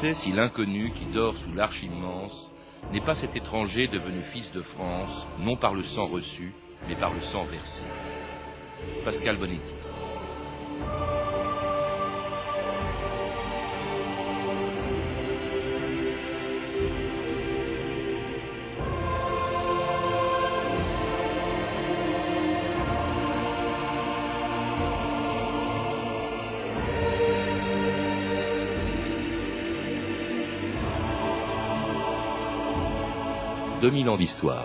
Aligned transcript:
sait 0.00 0.14
si 0.14 0.32
l'inconnu 0.32 0.92
qui 0.92 1.06
dort 1.06 1.36
sous 1.38 1.52
l'arche 1.52 1.82
immense 1.82 2.50
n'est 2.92 3.00
pas 3.00 3.14
cet 3.14 3.34
étranger 3.36 3.88
devenu 3.88 4.22
fils 4.32 4.50
de 4.52 4.62
France, 4.62 5.26
non 5.38 5.56
par 5.56 5.74
le 5.74 5.82
sang 5.84 6.06
reçu, 6.06 6.52
mais 6.88 6.96
par 6.96 7.12
le 7.12 7.20
sang 7.20 7.44
versé 7.44 7.82
Pascal 9.04 9.38
Bonetti. 9.38 9.74
2000 33.84 34.08
ans 34.08 34.16
d'histoire. 34.16 34.64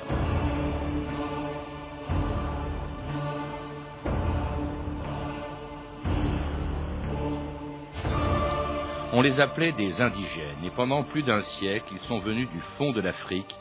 On 9.11 9.21
les 9.21 9.41
appelait 9.41 9.73
des 9.73 9.99
indigènes, 9.99 10.63
et 10.63 10.69
pendant 10.69 11.03
plus 11.03 11.23
d'un 11.23 11.41
siècle, 11.41 11.87
ils 11.91 12.07
sont 12.07 12.19
venus 12.19 12.49
du 12.49 12.61
fond 12.77 12.93
de 12.93 13.01
l'Afrique 13.01 13.53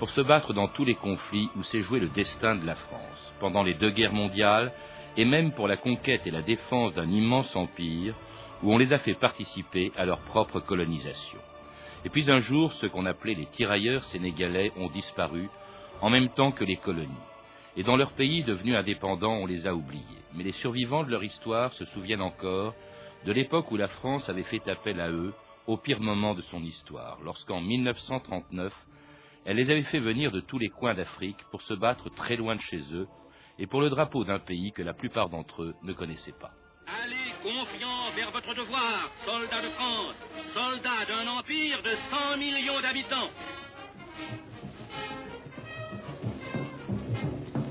pour 0.00 0.10
se 0.10 0.20
battre 0.20 0.52
dans 0.52 0.66
tous 0.66 0.84
les 0.84 0.96
conflits 0.96 1.48
où 1.56 1.62
s'est 1.62 1.82
joué 1.82 2.00
le 2.00 2.08
destin 2.08 2.56
de 2.56 2.66
la 2.66 2.74
France, 2.74 3.34
pendant 3.38 3.62
les 3.62 3.74
deux 3.74 3.90
guerres 3.90 4.12
mondiales, 4.12 4.72
et 5.16 5.24
même 5.24 5.52
pour 5.52 5.68
la 5.68 5.76
conquête 5.76 6.26
et 6.26 6.32
la 6.32 6.42
défense 6.42 6.92
d'un 6.94 7.08
immense 7.08 7.54
empire, 7.54 8.16
où 8.64 8.74
on 8.74 8.78
les 8.78 8.92
a 8.92 8.98
fait 8.98 9.14
participer 9.14 9.92
à 9.96 10.06
leur 10.06 10.18
propre 10.22 10.58
colonisation. 10.58 11.38
Et 12.04 12.10
puis 12.10 12.30
un 12.30 12.40
jour, 12.40 12.72
ce 12.74 12.86
qu'on 12.86 13.06
appelait 13.06 13.34
les 13.34 13.46
tirailleurs 13.46 14.04
sénégalais 14.04 14.72
ont 14.76 14.90
disparu, 14.90 15.48
en 16.00 16.10
même 16.10 16.28
temps 16.30 16.52
que 16.52 16.64
les 16.64 16.76
colonies. 16.76 17.08
Et 17.76 17.82
dans 17.82 17.96
leur 17.96 18.12
pays 18.12 18.44
devenu 18.44 18.76
indépendant, 18.76 19.32
on 19.32 19.46
les 19.46 19.66
a 19.66 19.74
oubliés. 19.74 20.02
Mais 20.34 20.44
les 20.44 20.52
survivants 20.52 21.02
de 21.02 21.10
leur 21.10 21.24
histoire 21.24 21.72
se 21.74 21.84
souviennent 21.86 22.22
encore 22.22 22.74
de 23.24 23.32
l'époque 23.32 23.70
où 23.72 23.76
la 23.76 23.88
France 23.88 24.28
avait 24.28 24.42
fait 24.44 24.68
appel 24.68 25.00
à 25.00 25.10
eux 25.10 25.32
au 25.66 25.78
pire 25.78 26.00
moment 26.00 26.34
de 26.34 26.42
son 26.42 26.62
histoire, 26.62 27.18
lorsqu'en 27.24 27.60
1939, 27.60 28.72
elle 29.46 29.56
les 29.56 29.70
avait 29.70 29.82
fait 29.84 29.98
venir 29.98 30.30
de 30.30 30.40
tous 30.40 30.58
les 30.58 30.68
coins 30.68 30.94
d'Afrique 30.94 31.42
pour 31.50 31.62
se 31.62 31.74
battre 31.74 32.10
très 32.10 32.36
loin 32.36 32.56
de 32.56 32.60
chez 32.60 32.80
eux 32.92 33.08
et 33.58 33.66
pour 33.66 33.80
le 33.80 33.88
drapeau 33.88 34.24
d'un 34.24 34.38
pays 34.38 34.72
que 34.72 34.82
la 34.82 34.94
plupart 34.94 35.30
d'entre 35.30 35.62
eux 35.62 35.74
ne 35.82 35.92
connaissaient 35.92 36.34
pas. 36.38 36.52
Vers 38.14 38.30
votre 38.30 38.54
devoir, 38.54 39.10
soldats 39.24 39.62
de 39.62 39.70
France, 39.70 40.16
soldats 40.54 41.04
d'un 41.08 41.26
empire 41.26 41.82
de 41.82 41.90
100 42.10 42.36
millions 42.36 42.80
d'habitants. 42.80 43.30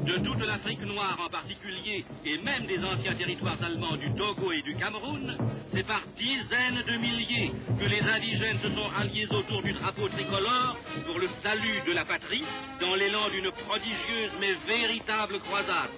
De 0.06 0.18
toute 0.18 0.46
l'Afrique 0.46 0.82
noire 0.82 1.18
en 1.26 1.30
particulier, 1.30 2.04
et 2.26 2.38
même 2.40 2.66
des 2.66 2.84
anciens 2.84 3.16
territoires 3.16 3.62
allemands 3.64 3.96
du 3.96 4.14
Togo 4.16 4.52
et 4.52 4.62
du 4.62 4.76
Cameroun, 4.76 5.38
c'est 5.72 5.88
par 5.88 6.02
dizaines 6.18 6.84
de 6.88 6.98
milliers 6.98 7.54
que 7.80 7.86
les 7.86 8.02
indigènes 8.02 8.60
se 8.60 8.70
sont 8.70 8.88
ralliés 8.90 9.28
autour 9.32 9.62
du 9.64 9.72
drapeau 9.72 10.10
tricolore 10.10 10.78
pour 11.06 11.20
le 11.20 11.30
salut 11.42 11.82
de 11.88 11.94
la 11.94 12.04
patrie 12.04 12.44
dans 12.82 12.96
l'élan 12.96 13.30
d'une 13.30 13.52
prodigieuse 13.52 14.32
mais 14.42 14.54
véritable 14.68 15.40
croisade. 15.40 15.92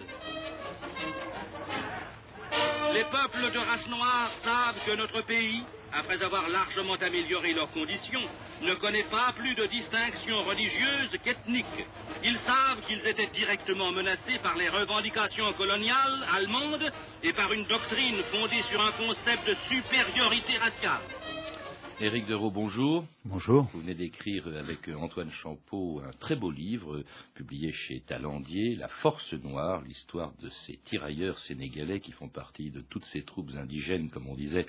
Les 2.93 3.03
peuples 3.05 3.51
de 3.51 3.59
race 3.59 3.87
noire 3.87 4.31
savent 4.43 4.79
que 4.85 4.95
notre 4.95 5.21
pays, 5.21 5.63
après 5.93 6.21
avoir 6.23 6.47
largement 6.49 6.95
amélioré 6.95 7.53
leurs 7.53 7.71
conditions, 7.71 8.21
ne 8.61 8.73
connaît 8.75 9.03
pas 9.03 9.33
plus 9.35 9.53
de 9.55 9.65
distinction 9.65 10.43
religieuse 10.43 11.11
qu'ethnique. 11.23 11.65
Ils 12.23 12.39
savent 12.39 12.81
qu'ils 12.87 13.05
étaient 13.05 13.29
directement 13.33 13.91
menacés 13.91 14.39
par 14.41 14.55
les 14.55 14.69
revendications 14.69 15.51
coloniales 15.53 16.25
allemandes 16.33 16.91
et 17.23 17.33
par 17.33 17.51
une 17.53 17.65
doctrine 17.65 18.23
fondée 18.31 18.63
sur 18.69 18.81
un 18.81 18.91
concept 18.91 19.47
de 19.47 19.55
supériorité 19.69 20.57
raciale. 20.57 21.01
Éric 22.01 22.25
Dereau, 22.27 22.51
bonjour. 22.51 23.05
Bonjour. 23.23 23.69
Vous 23.71 23.79
venez 23.79 23.95
d'écrire 23.95 24.45
avec 24.47 24.89
Antoine 24.89 25.31
Champeau 25.31 26.01
un 26.05 26.11
très 26.19 26.35
beau 26.35 26.51
livre 26.51 27.05
publié 27.35 27.71
chez 27.71 28.01
Talandier, 28.01 28.75
La 28.75 28.89
Force 28.89 29.31
Noire, 29.31 29.81
l'histoire 29.81 30.33
de 30.41 30.49
ces 30.49 30.77
tirailleurs 30.83 31.39
sénégalais 31.39 32.01
qui 32.01 32.11
font 32.11 32.27
partie 32.27 32.69
de 32.69 32.81
toutes 32.81 33.05
ces 33.05 33.23
troupes 33.23 33.51
indigènes, 33.55 34.09
comme 34.09 34.27
on 34.27 34.35
disait, 34.35 34.65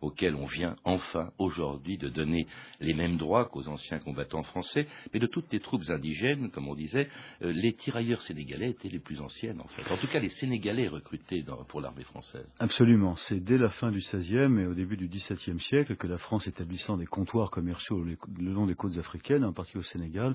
auxquelles 0.00 0.34
on 0.34 0.46
vient 0.46 0.76
enfin 0.84 1.30
aujourd'hui 1.38 1.98
de 1.98 2.08
donner 2.08 2.46
les 2.80 2.94
mêmes 2.94 3.16
droits 3.16 3.46
qu'aux 3.46 3.68
anciens 3.68 3.98
combattants 3.98 4.42
français, 4.42 4.86
mais 5.12 5.20
de 5.20 5.26
toutes 5.26 5.52
les 5.52 5.60
troupes 5.60 5.88
indigènes, 5.88 6.50
comme 6.50 6.68
on 6.68 6.74
disait, 6.74 7.08
euh, 7.42 7.52
les 7.52 7.74
tirailleurs 7.74 8.22
sénégalais 8.22 8.70
étaient 8.70 8.88
les 8.88 8.98
plus 8.98 9.20
anciennes 9.20 9.60
en 9.60 9.68
fait. 9.68 9.90
En 9.92 9.96
tout 9.96 10.08
cas, 10.08 10.20
les 10.20 10.30
Sénégalais 10.30 10.88
recrutés 10.88 11.44
pour 11.68 11.80
l'armée 11.80 12.04
française. 12.04 12.46
Absolument. 12.58 13.16
C'est 13.16 13.40
dès 13.40 13.58
la 13.58 13.70
fin 13.70 13.90
du 13.90 13.98
XVIe 13.98 14.60
et 14.60 14.66
au 14.66 14.74
début 14.74 14.96
du 14.96 15.08
XVIIe 15.08 15.60
siècle 15.60 15.96
que 15.96 16.06
la 16.06 16.18
France 16.18 16.46
établissant 16.46 16.96
des 16.96 17.06
comptoirs 17.06 17.50
commerciaux 17.50 18.02
le 18.02 18.16
long 18.52 18.66
des 18.66 18.74
côtes 18.74 18.96
africaines, 18.98 19.44
en 19.44 19.52
particulier 19.52 19.84
au 19.84 19.88
Sénégal, 19.88 20.34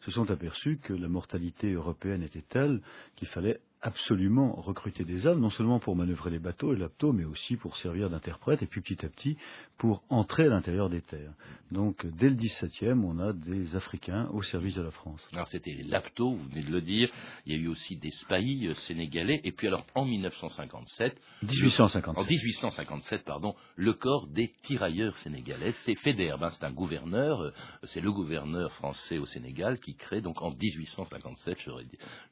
se 0.00 0.10
sont 0.10 0.30
aperçus 0.30 0.78
que 0.82 0.92
la 0.92 1.08
mortalité 1.08 1.72
européenne 1.72 2.22
était 2.22 2.44
telle 2.48 2.80
qu'il 3.16 3.28
fallait 3.28 3.60
absolument 3.82 4.52
recruter 4.52 5.04
des 5.04 5.26
hommes, 5.26 5.40
non 5.40 5.50
seulement 5.50 5.78
pour 5.78 5.96
manœuvrer 5.96 6.30
les 6.30 6.38
bateaux 6.38 6.74
et 6.74 6.76
l'apto, 6.76 7.12
mais 7.12 7.24
aussi 7.24 7.56
pour 7.56 7.76
servir 7.78 8.10
d'interprète, 8.10 8.62
et 8.62 8.66
puis 8.66 8.80
petit 8.80 9.04
à 9.04 9.08
petit 9.08 9.36
pour 9.78 10.02
entrer 10.10 10.44
à 10.44 10.48
l'intérieur 10.48 10.90
des 10.90 11.00
terres. 11.00 11.32
Donc 11.72 12.04
dès 12.04 12.28
le 12.28 12.34
XVIIe, 12.34 13.00
on 13.02 13.18
a 13.18 13.32
des 13.32 13.74
Africains 13.74 14.28
au 14.32 14.42
service 14.42 14.74
de 14.74 14.82
la 14.82 14.90
France. 14.90 15.26
Alors 15.32 15.48
c'était 15.48 15.72
les 15.72 15.84
laptos, 15.84 16.34
vous 16.34 16.48
venez 16.50 16.62
de 16.62 16.70
le 16.70 16.82
dire, 16.82 17.08
il 17.46 17.54
y 17.54 17.56
a 17.56 17.58
eu 17.58 17.68
aussi 17.68 17.96
des 17.96 18.10
spahis 18.10 18.66
euh, 18.66 18.74
sénégalais, 18.86 19.40
et 19.44 19.52
puis 19.52 19.68
alors 19.68 19.86
en 19.94 20.04
1957... 20.04 21.16
1857. 21.42 22.18
en 22.18 22.28
1857, 22.28 23.24
pardon, 23.24 23.54
le 23.76 23.94
corps 23.94 24.26
des 24.26 24.52
tirailleurs 24.64 25.16
sénégalais, 25.18 25.72
c'est 25.86 25.94
Federbe, 25.94 26.42
hein, 26.42 26.50
c'est 26.50 26.66
un 26.66 26.72
gouverneur, 26.72 27.40
euh, 27.40 27.52
c'est 27.84 28.02
le 28.02 28.12
gouverneur 28.12 28.72
français 28.72 29.16
au 29.16 29.26
Sénégal 29.26 29.78
qui 29.78 29.94
crée 29.94 30.20
donc 30.20 30.42
en 30.42 30.50
1857, 30.50 31.58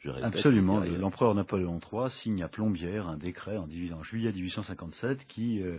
je, 0.03 0.11
répète... 0.11 0.25
Absolument, 0.25 0.81
l'empereur 0.81 1.35
Napoléon 1.39 1.79
III 1.81 2.11
signe 2.11 2.43
à 2.43 2.49
Plombières 2.49 3.07
un 3.07 3.17
décret 3.17 3.57
en, 3.57 3.69
juillet 4.03 4.33
1857 4.33 5.25
qui 5.27 5.63
euh, 5.63 5.79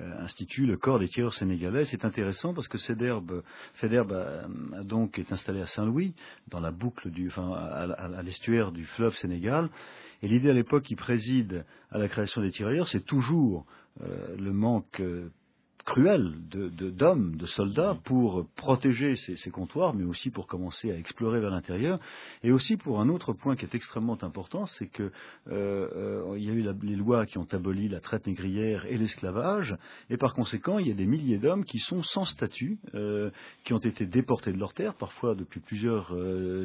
euh, 0.00 0.22
institue 0.22 0.66
le 0.66 0.76
corps 0.76 1.00
des 1.00 1.08
tireurs 1.08 1.34
sénégalais. 1.34 1.84
C'est 1.86 2.04
intéressant 2.04 2.54
parce 2.54 2.68
que 2.68 2.78
Federbe, 2.78 3.42
a, 4.12 4.82
donc 4.84 5.18
est 5.18 5.32
installé 5.32 5.60
à 5.60 5.66
Saint-Louis, 5.66 6.14
dans 6.48 6.60
la 6.60 6.70
boucle 6.70 7.10
du, 7.10 7.26
enfin, 7.26 7.52
à, 7.52 8.22
l'estuaire 8.22 8.70
du 8.70 8.84
fleuve 8.84 9.14
Sénégal. 9.16 9.68
Et 10.22 10.28
l'idée 10.28 10.50
à 10.50 10.54
l'époque 10.54 10.84
qui 10.84 10.94
préside 10.94 11.64
à 11.90 11.98
la 11.98 12.08
création 12.08 12.40
des 12.40 12.52
tirailleurs, 12.52 12.88
c'est 12.88 13.04
toujours 13.04 13.66
euh, 14.02 14.36
le 14.38 14.52
manque 14.52 15.02
cruel 15.84 16.32
d'hommes, 16.50 17.36
de, 17.36 17.46
soldats, 17.46 17.96
pour 18.04 18.46
protéger 18.56 19.14
ces, 19.16 19.50
comptoirs, 19.50 19.94
mais 19.94 20.04
aussi 20.04 20.30
pour 20.30 20.46
commencer 20.46 20.90
à 20.90 20.96
explorer 20.96 21.40
vers 21.40 21.50
l'intérieur, 21.50 21.98
et 22.42 22.52
aussi 22.52 22.76
pour 22.76 23.00
un 23.00 23.08
autre 23.08 23.32
point 23.32 23.56
qui 23.56 23.64
est 23.64 23.74
extrêmement 23.74 24.18
important, 24.22 24.66
c'est 24.66 24.88
que 24.88 25.02
euh, 25.02 25.10
euh, 25.50 26.38
il 26.38 26.44
y 26.44 26.50
a 26.50 26.52
eu 26.52 26.74
les 26.82 26.96
lois 26.96 27.26
qui 27.26 27.38
ont 27.38 27.46
aboli 27.52 27.88
la 27.88 28.00
traite 28.00 28.26
négrière 28.26 28.86
et 28.86 28.96
l'esclavage, 28.96 29.74
et 30.10 30.16
par 30.16 30.34
conséquent, 30.34 30.78
il 30.78 30.88
y 30.88 30.90
a 30.90 30.94
des 30.94 31.06
milliers 31.06 31.38
d'hommes 31.38 31.64
qui 31.64 31.78
sont 31.78 32.02
sans 32.02 32.24
statut, 32.24 32.78
euh, 32.94 33.30
qui 33.64 33.72
ont 33.72 33.78
été 33.78 34.06
déportés 34.06 34.52
de 34.52 34.58
leur 34.58 34.74
terre, 34.74 34.94
parfois 34.94 35.34
depuis 35.34 35.60
plusieurs 35.60 36.14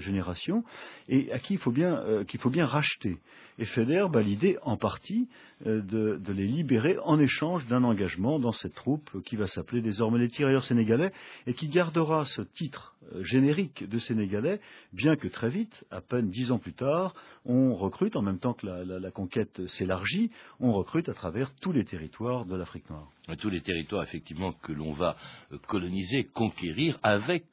générations, 0.01 0.63
et 1.07 1.31
à 1.31 1.39
qui 1.39 1.53
il 1.53 1.59
faut 1.59 1.71
bien 1.71 2.65
racheter. 2.65 3.17
Et 3.57 3.65
Feder 3.65 4.07
a 4.13 4.21
l'idée, 4.21 4.57
en 4.63 4.77
partie, 4.77 5.27
de 5.65 6.33
les 6.33 6.45
libérer 6.45 6.97
en 7.03 7.17
échange 7.19 7.65
d'un 7.67 7.83
engagement 7.85 8.39
dans 8.39 8.51
cette 8.51 8.75
troupe 8.75 9.09
qui 9.23 9.37
va 9.37 9.47
s'appeler 9.47 9.81
désormais 9.81 10.19
les 10.19 10.27
tirailleurs 10.27 10.65
sénégalais 10.65 11.13
et 11.47 11.53
qui 11.53 11.69
gardera 11.69 12.25
ce 12.25 12.41
titre 12.41 12.95
euh, 13.13 13.23
générique 13.23 13.87
de 13.87 13.99
sénégalais, 13.99 14.59
bien 14.93 15.15
que 15.15 15.27
très 15.27 15.49
vite, 15.49 15.85
à 15.91 16.01
peine 16.01 16.29
dix 16.29 16.51
ans 16.51 16.57
plus 16.57 16.73
tard, 16.73 17.13
on 17.45 17.75
recrute, 17.75 18.15
en 18.15 18.21
même 18.21 18.39
temps 18.39 18.53
que 18.53 18.65
la, 18.65 19.11
conquête 19.11 19.65
s'élargit, 19.67 20.31
on 20.59 20.73
recrute 20.73 21.07
à 21.09 21.13
travers 21.13 21.53
tous 21.61 21.71
les 21.71 21.85
territoires 21.85 22.45
de 22.45 22.55
l'Afrique 22.55 22.89
noire. 22.89 23.07
Tous 23.39 23.49
les 23.49 23.61
territoires, 23.61 24.03
effectivement, 24.03 24.53
que 24.53 24.71
l'on 24.71 24.93
va 24.93 25.15
euh, 25.51 25.57
coloniser, 25.67 26.25
conquérir 26.25 26.99
avec 27.03 27.45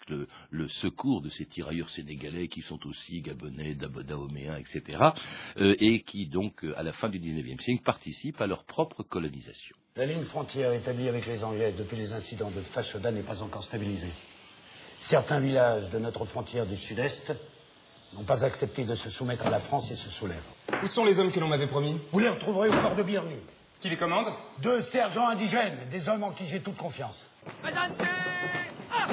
le, 0.50 0.68
secours 0.68 1.20
de 1.22 1.28
ces 1.28 1.44
tirailleurs 1.46 1.90
sénégalais 1.90 2.48
qui 2.48 2.62
sont 2.62 2.86
aussi 2.86 3.20
gabonais, 3.20 3.74
dahoméens, 3.74 4.56
etc., 4.56 4.98
euh, 5.58 5.74
et 5.78 5.91
et 5.94 6.02
qui 6.02 6.26
donc, 6.26 6.64
euh, 6.64 6.78
à 6.78 6.82
la 6.82 6.92
fin 6.92 7.08
du 7.08 7.18
XIXe 7.18 7.62
siècle, 7.62 7.82
participent 7.82 8.40
à 8.40 8.46
leur 8.46 8.64
propre 8.64 9.02
colonisation. 9.02 9.76
La 9.96 10.06
ligne 10.06 10.24
frontière 10.24 10.72
établie 10.72 11.08
avec 11.08 11.26
les 11.26 11.44
Anglais 11.44 11.74
depuis 11.76 11.96
les 11.96 12.12
incidents 12.12 12.50
de 12.50 12.60
Fashoda 12.72 13.10
n'est 13.10 13.22
pas 13.22 13.42
encore 13.42 13.64
stabilisée. 13.64 14.12
Certains 15.00 15.40
villages 15.40 15.90
de 15.90 15.98
notre 15.98 16.24
frontière 16.26 16.64
du 16.66 16.76
sud-est 16.76 17.32
n'ont 18.14 18.24
pas 18.24 18.44
accepté 18.44 18.84
de 18.84 18.94
se 18.94 19.10
soumettre 19.10 19.46
à 19.46 19.50
la 19.50 19.60
France 19.60 19.90
et 19.90 19.96
se 19.96 20.10
soulèvent. 20.10 20.38
Où 20.82 20.86
sont 20.88 21.04
les 21.04 21.18
hommes 21.18 21.32
que 21.32 21.40
l'on 21.40 21.48
m'avait 21.48 21.66
promis? 21.66 21.98
Vous 22.12 22.18
les 22.18 22.28
retrouverez 22.28 22.68
au 22.68 22.80
port 22.80 22.96
de 22.96 23.02
Birny. 23.02 23.36
Qui 23.80 23.90
les 23.90 23.96
commande? 23.96 24.32
Deux 24.60 24.80
sergents 24.82 25.28
indigènes, 25.28 25.88
des 25.90 26.08
hommes 26.08 26.22
en 26.22 26.32
qui 26.32 26.46
j'ai 26.46 26.60
toute 26.60 26.76
confiance. 26.76 27.28
Madame 27.62 27.92
ah 28.00 28.04
ah 28.92 29.08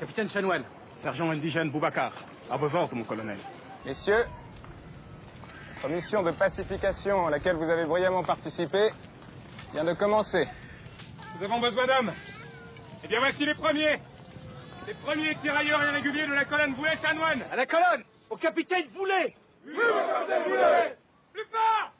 Capitaine 0.00 0.30
Chanoine, 0.30 0.64
Sergent 1.02 1.30
indigène 1.30 1.70
Boubacar. 1.70 2.12
À 2.50 2.56
vos 2.56 2.74
ordres, 2.74 2.94
mon 2.94 3.04
colonel. 3.04 3.38
Messieurs, 3.86 4.26
votre 5.76 5.94
mission 5.94 6.22
de 6.22 6.30
pacification 6.32 7.26
à 7.26 7.30
laquelle 7.30 7.56
vous 7.56 7.70
avez 7.70 7.86
brillamment 7.86 8.22
participé 8.22 8.90
vient 9.72 9.84
de 9.84 9.94
commencer. 9.94 10.46
Nous 11.38 11.44
avons 11.44 11.60
besoin 11.60 11.86
d'hommes. 11.86 12.12
Eh 13.02 13.08
bien, 13.08 13.18
voici 13.20 13.46
les 13.46 13.54
premiers. 13.54 13.98
Les 14.86 14.94
premiers 14.94 15.34
tirailleurs 15.36 15.82
irréguliers 15.84 16.26
de 16.26 16.34
la 16.34 16.44
colonne 16.44 16.74
Boulet-Chanoine. 16.74 17.44
À 17.50 17.56
la 17.56 17.66
colonne 17.66 18.04
Au 18.28 18.36
capitaine 18.36 18.88
Boulet 18.94 19.34
Oui, 19.66 19.72
au 19.74 20.12
capitaine 20.12 20.44
Boulet 20.50 20.96
Plus 21.32 21.46
bas 21.50 21.92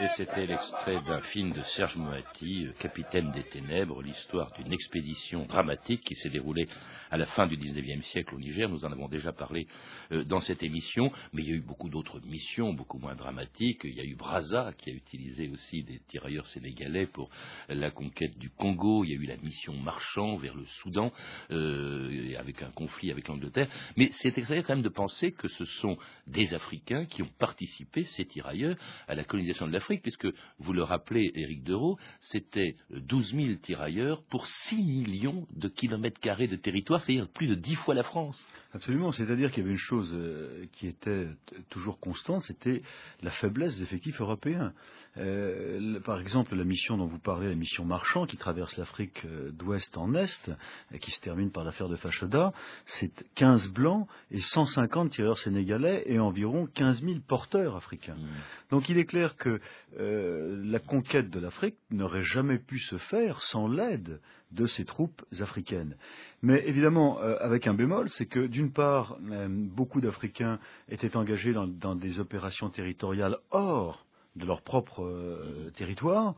et 0.00 0.08
c'était 0.16 0.46
l'extrait 0.46 1.00
d'un 1.06 1.20
film 1.22 1.52
de 1.52 1.62
Serge 1.76 1.96
Moati, 1.96 2.66
euh, 2.66 2.72
Capitaine 2.78 3.30
des 3.32 3.44
Ténèbres, 3.44 4.02
l'histoire 4.02 4.50
d'une 4.52 4.72
expédition 4.72 5.46
dramatique 5.46 6.02
qui 6.04 6.14
s'est 6.16 6.30
déroulée 6.30 6.68
à 7.10 7.16
la 7.16 7.26
fin 7.26 7.46
du 7.46 7.56
XIXe 7.56 8.06
siècle 8.08 8.34
au 8.34 8.38
Niger. 8.38 8.68
Nous 8.68 8.84
en 8.84 8.92
avons 8.92 9.08
déjà 9.08 9.32
parlé 9.32 9.66
euh, 10.12 10.24
dans 10.24 10.40
cette 10.40 10.62
émission, 10.62 11.10
mais 11.32 11.42
il 11.42 11.48
y 11.48 11.52
a 11.52 11.56
eu 11.56 11.62
beaucoup 11.62 11.88
d'autres 11.88 12.20
missions, 12.20 12.72
beaucoup 12.72 12.98
moins 12.98 13.14
dramatiques. 13.14 13.80
Il 13.84 13.94
y 13.94 14.00
a 14.00 14.04
eu 14.04 14.14
Brazza 14.16 14.72
qui 14.78 14.90
a 14.90 14.92
utilisé 14.94 15.48
aussi 15.48 15.82
des 15.82 16.00
tirailleurs 16.08 16.46
sénégalais 16.48 17.06
pour 17.06 17.30
la 17.68 17.90
conquête 17.90 18.38
du 18.38 18.50
Congo. 18.50 19.04
Il 19.04 19.10
y 19.10 19.14
a 19.14 19.16
eu 19.16 19.26
la 19.26 19.36
mission 19.38 19.74
Marchand 19.74 20.36
vers 20.36 20.54
le 20.54 20.66
Soudan, 20.82 21.12
euh, 21.50 22.34
avec 22.38 22.62
un 22.62 22.70
conflit 22.70 23.10
avec 23.10 23.28
l'Angleterre. 23.28 23.68
Mais 23.96 24.10
c'est 24.12 24.28
extraordinaire 24.28 24.66
quand 24.66 24.74
même 24.74 24.82
de 24.82 24.88
penser 24.88 25.29
que 25.32 25.48
ce 25.48 25.64
sont 25.64 25.96
des 26.26 26.54
Africains 26.54 27.06
qui 27.06 27.22
ont 27.22 27.30
participé, 27.38 28.04
ces 28.04 28.24
tirailleurs, 28.24 28.76
à 29.08 29.14
la 29.14 29.24
colonisation 29.24 29.66
de 29.66 29.72
l'Afrique, 29.72 30.02
puisque, 30.02 30.28
vous 30.58 30.72
le 30.72 30.82
rappelez, 30.82 31.30
Éric 31.34 31.62
Dereau, 31.64 31.98
c'était 32.20 32.76
12 32.90 33.34
000 33.34 33.54
tirailleurs 33.62 34.22
pour 34.24 34.46
6 34.46 34.76
millions 34.76 35.46
de 35.52 35.68
kilomètres 35.68 36.20
carrés 36.20 36.48
de 36.48 36.56
territoire, 36.56 37.02
c'est-à-dire 37.02 37.28
plus 37.28 37.46
de 37.46 37.54
10 37.54 37.74
fois 37.76 37.94
la 37.94 38.02
France. 38.02 38.44
Absolument, 38.72 39.10
c'est-à-dire 39.12 39.50
qu'il 39.50 39.62
y 39.62 39.66
avait 39.66 39.72
une 39.72 39.78
chose 39.78 40.12
euh, 40.14 40.66
qui 40.72 40.86
était 40.86 41.26
toujours 41.70 41.98
constante, 41.98 42.42
c'était 42.44 42.82
la 43.22 43.30
faiblesse 43.32 43.76
des 43.78 43.82
effectifs 43.82 44.20
européens. 44.20 44.72
Euh, 45.16 45.98
par 46.00 46.20
exemple, 46.20 46.54
la 46.54 46.62
mission 46.62 46.96
dont 46.96 47.06
vous 47.06 47.18
parlez, 47.18 47.48
la 47.48 47.56
mission 47.56 47.84
Marchand, 47.84 48.26
qui 48.26 48.36
traverse 48.36 48.76
l'Afrique 48.76 49.24
euh, 49.24 49.50
d'ouest 49.50 49.96
en 49.96 50.14
est, 50.14 50.50
et 50.92 51.00
qui 51.00 51.10
se 51.10 51.20
termine 51.20 51.50
par 51.50 51.64
l'affaire 51.64 51.88
de 51.88 51.96
Fachoda, 51.96 52.52
c'est 52.86 53.12
15 53.34 53.72
blancs 53.72 54.06
et 54.30 54.40
150 54.40 55.10
tireurs 55.10 55.38
sénégalais 55.38 56.04
et 56.06 56.20
environ 56.20 56.66
15 56.66 57.02
000 57.02 57.20
porteurs 57.26 57.74
africains. 57.74 58.14
Mmh. 58.14 58.70
Donc 58.70 58.88
il 58.88 58.98
est 58.98 59.04
clair 59.04 59.36
que 59.36 59.60
euh, 59.98 60.62
la 60.64 60.78
conquête 60.78 61.28
de 61.28 61.40
l'Afrique 61.40 61.76
n'aurait 61.90 62.22
jamais 62.22 62.58
pu 62.58 62.78
se 62.78 62.96
faire 62.96 63.42
sans 63.42 63.66
l'aide 63.66 64.20
de 64.52 64.66
ces 64.66 64.84
troupes 64.84 65.22
africaines. 65.40 65.96
Mais 66.42 66.62
évidemment, 66.66 67.18
avec 67.18 67.66
un 67.66 67.74
bémol, 67.74 68.08
c'est 68.10 68.26
que 68.26 68.46
d'une 68.46 68.72
part, 68.72 69.16
beaucoup 69.20 70.00
d'Africains 70.00 70.58
étaient 70.88 71.16
engagés 71.16 71.52
dans, 71.52 71.94
des 71.94 72.18
opérations 72.18 72.70
territoriales 72.70 73.36
hors 73.50 74.04
de 74.36 74.46
leur 74.46 74.62
propre 74.62 75.02
euh, 75.02 75.70
territoire, 75.76 76.34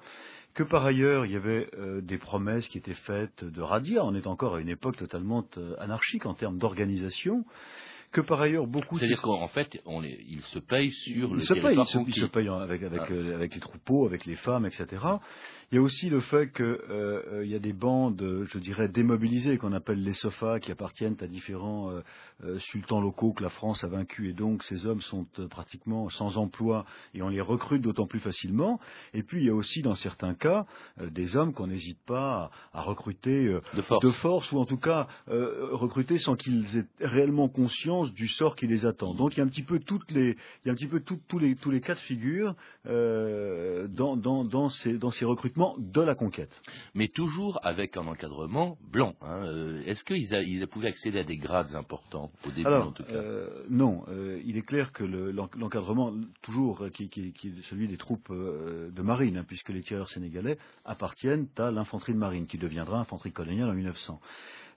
que 0.54 0.62
par 0.62 0.84
ailleurs 0.84 1.26
il 1.26 1.32
y 1.32 1.36
avait 1.36 1.68
euh, 1.74 2.00
des 2.00 2.18
promesses 2.18 2.66
qui 2.68 2.78
étaient 2.78 2.94
faites 2.94 3.44
de 3.44 3.62
radia, 3.62 4.04
on 4.04 4.14
est 4.14 4.26
encore 4.26 4.56
à 4.56 4.60
une 4.60 4.68
époque 4.68 4.96
totalement 4.96 5.44
euh, 5.56 5.74
anarchique 5.78 6.26
en 6.26 6.34
termes 6.34 6.58
d'organisation, 6.58 7.44
que 8.12 8.20
par 8.20 8.40
ailleurs 8.42 8.66
beaucoup. 8.66 8.98
C'est-à-dire 8.98 9.22
qu'en 9.22 9.48
fait, 9.48 9.80
on 9.86 10.02
ils 10.02 10.42
se 10.52 10.58
payent 10.58 10.92
sur 10.92 11.34
le 11.34 11.40
se 11.40 11.54
territoire 11.54 11.86
ils, 12.06 12.14
se, 12.14 12.26
payent 12.26 12.48
avec, 12.48 12.82
avec, 12.82 13.00
ah. 13.00 13.34
avec 13.34 13.54
les 13.54 13.60
troupeaux, 13.60 14.06
avec 14.06 14.26
les 14.26 14.36
femmes, 14.36 14.66
etc. 14.66 14.98
Il 15.72 15.76
y 15.76 15.78
a 15.78 15.82
aussi 15.82 16.10
le 16.10 16.20
fait 16.20 16.52
qu'il 16.52 16.66
euh, 16.66 17.46
y 17.46 17.54
a 17.54 17.58
des 17.58 17.72
bandes, 17.72 18.22
je 18.46 18.58
dirais, 18.58 18.88
démobilisées 18.88 19.56
qu'on 19.56 19.72
appelle 19.72 20.02
les 20.04 20.12
SOFA, 20.12 20.60
qui 20.60 20.70
appartiennent 20.70 21.16
à 21.22 21.26
différents 21.26 21.90
euh, 21.90 22.02
euh, 22.44 22.58
sultans 22.58 23.00
locaux 23.00 23.32
que 23.32 23.42
la 23.42 23.48
France 23.48 23.82
a 23.82 23.86
vaincus, 23.86 24.32
et 24.32 24.34
donc 24.34 24.62
ces 24.64 24.84
hommes 24.84 25.00
sont 25.00 25.24
pratiquement 25.48 26.10
sans 26.10 26.36
emploi 26.36 26.84
et 27.14 27.22
on 27.22 27.30
les 27.30 27.40
recrute 27.40 27.80
d'autant 27.80 28.06
plus 28.06 28.20
facilement. 28.20 28.80
Et 29.14 29.22
puis 29.22 29.40
il 29.40 29.46
y 29.46 29.48
a 29.48 29.54
aussi, 29.54 29.80
dans 29.80 29.94
certains 29.94 30.34
cas, 30.34 30.66
des 31.00 31.36
hommes 31.36 31.54
qu'on 31.54 31.68
n'hésite 31.68 32.04
pas 32.04 32.50
à, 32.74 32.82
recruter 32.82 33.46
de 33.74 34.10
force. 34.10 34.52
ou 34.52 34.58
en 34.58 34.66
tout 34.66 34.76
cas 34.76 35.06
recruter 35.26 36.18
sans 36.18 36.36
qu'ils 36.36 36.76
aient 36.76 36.86
réellement 37.00 37.48
conscience 37.48 38.01
du 38.06 38.28
sort 38.28 38.56
qui 38.56 38.66
les 38.66 38.84
attend. 38.86 39.14
Donc 39.14 39.36
il 39.36 39.38
y 39.38 39.40
a 39.40 39.44
un 39.44 39.48
petit 39.48 39.62
peu 39.62 39.78
toutes 39.78 40.10
les, 40.10 40.30
il 40.30 40.66
y 40.66 40.68
a 40.68 40.72
un 40.72 40.76
petit 40.76 40.88
peu 40.88 41.00
tous 41.00 41.38
les 41.38 41.56
tous 41.56 41.70
les 41.70 41.80
cas 41.80 41.94
de 41.94 42.00
figure 42.00 42.54
dans, 42.84 44.16
dans, 44.16 44.44
dans 44.44 44.68
ces 44.70 44.98
dans 44.98 45.10
ces 45.10 45.24
recrutements 45.24 45.76
de 45.78 46.00
la 46.00 46.14
conquête. 46.14 46.60
Mais 46.94 47.08
toujours 47.08 47.60
avec 47.62 47.96
un 47.96 48.06
encadrement 48.06 48.76
blanc. 48.90 49.14
Hein. 49.20 49.44
Euh, 49.44 49.82
est-ce 49.86 50.04
qu'ils 50.04 50.28
ils 50.46 50.66
pouvaient 50.66 50.88
accéder 50.88 51.20
à 51.20 51.24
des 51.24 51.36
grades 51.36 51.74
importants 51.74 52.30
au 52.46 52.50
début 52.50 52.68
en 52.68 52.92
tout 52.92 53.04
cas? 53.04 53.12
euh, 53.12 53.64
Non, 53.70 54.04
euh, 54.08 54.40
il 54.44 54.56
est 54.56 54.62
clair 54.66 54.92
que 54.92 55.04
l'encadrement, 55.04 56.12
toujours 56.42 56.84
qui, 56.92 57.04
est 57.04 57.62
celui 57.70 57.88
des 57.88 57.96
troupes 57.96 58.32
de 58.32 59.02
marine, 59.02 59.38
hein, 59.38 59.44
puisque 59.46 59.70
les 59.70 59.82
tireurs 59.82 60.08
sénégalais 60.08 60.58
appartiennent 60.84 61.48
à 61.58 61.70
l'infanterie 61.70 62.12
de 62.12 62.18
marine, 62.18 62.46
qui 62.46 62.58
deviendra 62.58 63.00
infanterie 63.00 63.32
coloniale 63.32 63.70
en 63.70 63.74
1900 63.74 64.20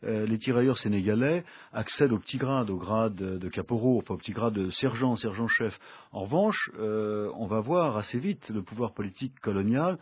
les 0.06 0.38
tirailleurs 0.38 0.78
sénégalais 0.78 1.44
accèdent 1.74 2.13
au 2.13 2.19
petit 2.19 2.38
grade, 2.38 2.69
au 2.69 2.78
grade 2.78 3.16
de 3.16 3.50
caporal, 3.50 3.98
enfin 3.98 4.13
au 4.13 4.18
petit 4.18 4.31
grade 4.31 4.54
de 4.54 4.69
sergent, 4.69 5.16
sergent-chef. 5.16 5.78
En 6.12 6.22
revanche, 6.22 6.72
on 6.78 7.48
va 7.48 7.60
voir 7.60 7.98
assez 7.98 8.19
vite 8.19 8.50
le 8.50 8.62
pouvoir 8.62 8.94
politique 8.94 9.40
colonial 9.42 9.98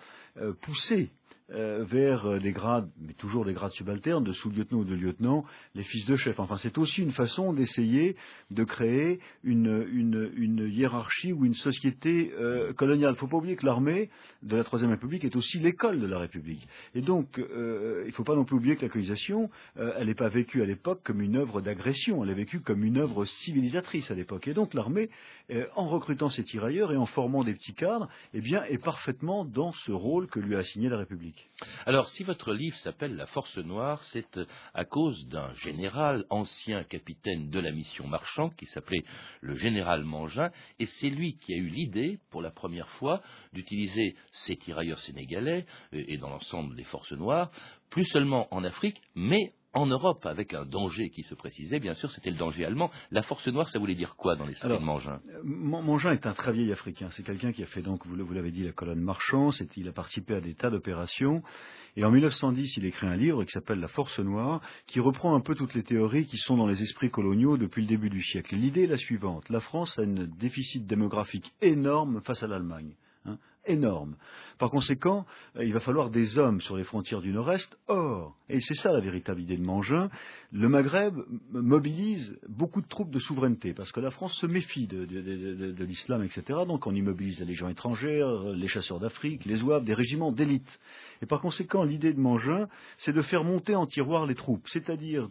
pousser 0.61 1.11
euh, 1.51 1.83
vers 1.83 2.25
euh, 2.25 2.39
des 2.39 2.53
grades, 2.53 2.89
mais 3.01 3.11
toujours 3.13 3.43
des 3.43 3.51
grades 3.51 3.73
subalternes, 3.73 4.23
de 4.23 4.31
sous-lieutenant 4.31 4.79
ou 4.79 4.85
de 4.85 4.95
lieutenant, 4.95 5.43
les 5.75 5.83
fils 5.83 6.05
de 6.05 6.15
chef. 6.15 6.39
Enfin, 6.39 6.55
c'est 6.55 6.77
aussi 6.77 7.01
une 7.01 7.11
façon 7.11 7.51
d'essayer 7.51 8.15
de 8.49 8.63
créer 8.63 9.19
une, 9.43 10.71
hiérarchie 10.71 11.33
ou 11.33 11.43
une 11.43 11.53
société 11.53 12.31
euh, 12.39 12.71
coloniale. 12.71 13.11
Il 13.11 13.15
ne 13.15 13.17
faut 13.17 13.27
pas 13.27 13.37
oublier 13.37 13.57
que 13.57 13.65
l'armée 13.65 14.09
de 14.41 14.55
la 14.55 14.63
Troisième 14.63 14.91
République 14.91 15.25
est 15.25 15.35
aussi 15.35 15.59
l'école 15.59 15.99
de 15.99 16.07
la 16.07 16.17
République. 16.17 16.65
Et 16.95 17.01
donc, 17.01 17.37
il 17.37 17.43
ne 17.43 18.11
faut 18.11 18.23
pas 18.23 18.35
non 18.35 18.45
plus 18.45 18.55
oublier 18.55 18.77
que 18.77 18.83
la 18.83 18.89
colonisation, 18.89 19.49
elle 19.75 20.07
n'est 20.07 20.15
pas 20.15 20.29
vécue 20.29 20.61
à 20.61 20.65
l'époque 20.65 21.01
comme 21.03 21.21
une 21.21 21.35
œuvre 21.35 21.61
d'agression, 21.61 22.23
elle 22.23 22.29
est 22.29 22.35
vécue 22.35 22.61
comme 22.61 22.83
une 22.83 22.97
œuvre 22.97 23.25
civilisatrice 23.25 24.09
à 24.11 24.15
l'époque. 24.15 24.47
Et 24.47 24.53
donc, 24.53 24.73
l'armée, 24.73 25.09
en 25.75 25.87
recrutant 25.87 26.29
ses 26.29 26.43
tirailleurs 26.43 26.91
et 26.91 26.97
en 26.97 27.05
formant 27.05 27.43
des 27.43 27.53
petits 27.53 27.73
cadres, 27.73 28.09
eh 28.33 28.41
bien, 28.41 28.63
est 28.63 28.83
parfaitement 28.83 29.45
dans 29.45 29.71
ce 29.71 29.91
rôle 29.91 30.27
que 30.27 30.39
lui 30.39 30.55
a 30.55 30.59
assigné 30.59 30.89
la 30.89 30.97
République. 30.97 31.32
Alors, 31.85 32.09
si 32.09 32.23
votre 32.23 32.53
livre 32.53 32.77
s'appelle 32.77 33.15
La 33.15 33.27
Force 33.27 33.57
Noire, 33.57 34.03
c'est 34.11 34.37
euh, 34.37 34.45
à 34.73 34.85
cause 34.85 35.27
d'un 35.27 35.53
général, 35.55 36.25
ancien 36.29 36.83
capitaine 36.83 37.49
de 37.49 37.59
la 37.59 37.71
mission 37.71 38.07
Marchand, 38.07 38.49
qui 38.49 38.65
s'appelait 38.67 39.03
le 39.41 39.55
général 39.55 40.03
Mangin, 40.03 40.51
et 40.79 40.87
c'est 40.87 41.09
lui 41.09 41.37
qui 41.37 41.53
a 41.53 41.57
eu 41.57 41.67
l'idée, 41.67 42.19
pour 42.31 42.41
la 42.41 42.51
première 42.51 42.89
fois, 42.89 43.21
d'utiliser 43.53 44.15
ces 44.31 44.57
tirailleurs 44.57 44.99
sénégalais, 44.99 45.65
euh, 45.93 46.03
et 46.07 46.17
dans 46.17 46.29
l'ensemble 46.29 46.75
des 46.75 46.83
Forces 46.83 47.13
Noires, 47.13 47.51
plus 47.89 48.05
seulement 48.05 48.47
en 48.53 48.63
Afrique, 48.63 49.01
mais 49.15 49.53
en 49.73 49.85
Europe, 49.87 50.25
avec 50.25 50.53
un 50.53 50.65
danger 50.65 51.09
qui 51.09 51.23
se 51.23 51.35
précisait, 51.35 51.79
bien 51.79 51.95
sûr, 51.95 52.11
c'était 52.11 52.29
le 52.29 52.37
danger 52.37 52.65
allemand. 52.65 52.91
La 53.11 53.23
force 53.23 53.47
noire, 53.47 53.67
ça 53.69 53.79
voulait 53.79 53.95
dire 53.95 54.15
quoi 54.15 54.35
dans 54.35 54.45
l'esprit 54.45 54.69
de 54.69 54.77
Mangin? 54.77 55.19
euh, 55.29 55.41
Mangin 55.43 56.11
est 56.13 56.25
un 56.27 56.33
très 56.33 56.51
vieil 56.51 56.71
Africain. 56.71 57.09
C'est 57.15 57.23
quelqu'un 57.23 57.51
qui 57.51 57.63
a 57.63 57.65
fait, 57.67 57.81
donc, 57.81 58.05
vous 58.05 58.15
l'avez 58.33 58.51
dit, 58.51 58.63
la 58.63 58.71
colonne 58.71 59.01
marchand. 59.01 59.49
Il 59.75 59.87
a 59.87 59.91
participé 59.91 60.35
à 60.35 60.41
des 60.41 60.53
tas 60.53 60.69
d'opérations. 60.69 61.41
Et 61.95 62.03
en 62.03 62.11
1910, 62.11 62.77
il 62.77 62.85
écrit 62.85 63.05
un 63.07 63.15
livre 63.15 63.43
qui 63.43 63.51
s'appelle 63.51 63.79
La 63.79 63.87
Force 63.87 64.17
Noire, 64.19 64.61
qui 64.87 64.99
reprend 64.99 65.35
un 65.35 65.41
peu 65.41 65.53
toutes 65.55 65.73
les 65.75 65.83
théories 65.83 66.25
qui 66.25 66.37
sont 66.37 66.57
dans 66.57 66.65
les 66.67 66.81
esprits 66.81 67.11
coloniaux 67.11 67.57
depuis 67.57 67.81
le 67.81 67.87
début 67.87 68.09
du 68.09 68.23
siècle. 68.23 68.55
L'idée 68.55 68.83
est 68.83 68.87
la 68.87 68.97
suivante. 68.97 69.47
La 69.49 69.59
France 69.59 69.93
a 69.99 70.01
un 70.01 70.27
déficit 70.39 70.85
démographique 70.87 71.51
énorme 71.61 72.21
face 72.25 72.41
à 72.41 72.47
l'Allemagne. 72.47 72.95
Énorme. 73.65 74.15
Par 74.59 74.69
conséquent, 74.69 75.25
euh, 75.57 75.65
il 75.65 75.73
va 75.73 75.79
falloir 75.79 76.09
des 76.09 76.37
hommes 76.37 76.61
sur 76.61 76.77
les 76.77 76.83
frontières 76.83 77.21
du 77.21 77.31
Nord-Est. 77.31 77.77
Or, 77.87 78.35
et 78.49 78.59
c'est 78.59 78.75
ça 78.75 78.91
la 78.91 78.99
véritable 78.99 79.41
idée 79.41 79.57
de 79.57 79.63
Mangin, 79.63 80.09
le 80.51 80.69
Maghreb 80.69 81.15
mobilise 81.51 82.37
beaucoup 82.47 82.81
de 82.81 82.87
troupes 82.87 83.09
de 83.09 83.19
souveraineté, 83.19 83.73
parce 83.73 83.91
que 83.91 83.99
la 83.99 84.11
France 84.11 84.33
se 84.39 84.45
méfie 84.45 84.87
de, 84.87 85.83
l'islam, 85.83 86.23
etc. 86.23 86.59
Donc 86.67 86.87
on 86.87 86.93
immobilise 86.93 87.39
les 87.39 87.45
légions 87.45 87.69
étrangères, 87.69 88.43
les 88.53 88.67
chasseurs 88.67 88.99
d'Afrique, 88.99 89.45
les 89.45 89.57
zouaves, 89.57 89.83
des 89.83 89.93
régiments 89.93 90.31
d'élite. 90.31 90.79
Et 91.21 91.25
par 91.25 91.39
conséquent, 91.39 91.83
l'idée 91.83 92.13
de 92.13 92.19
Mangin, 92.19 92.67
c'est 92.97 93.13
de 93.13 93.21
faire 93.21 93.43
monter 93.43 93.75
en 93.75 93.85
tiroir 93.85 94.25
les 94.25 94.35
troupes, 94.35 94.67
c'est-à-dire 94.67 95.29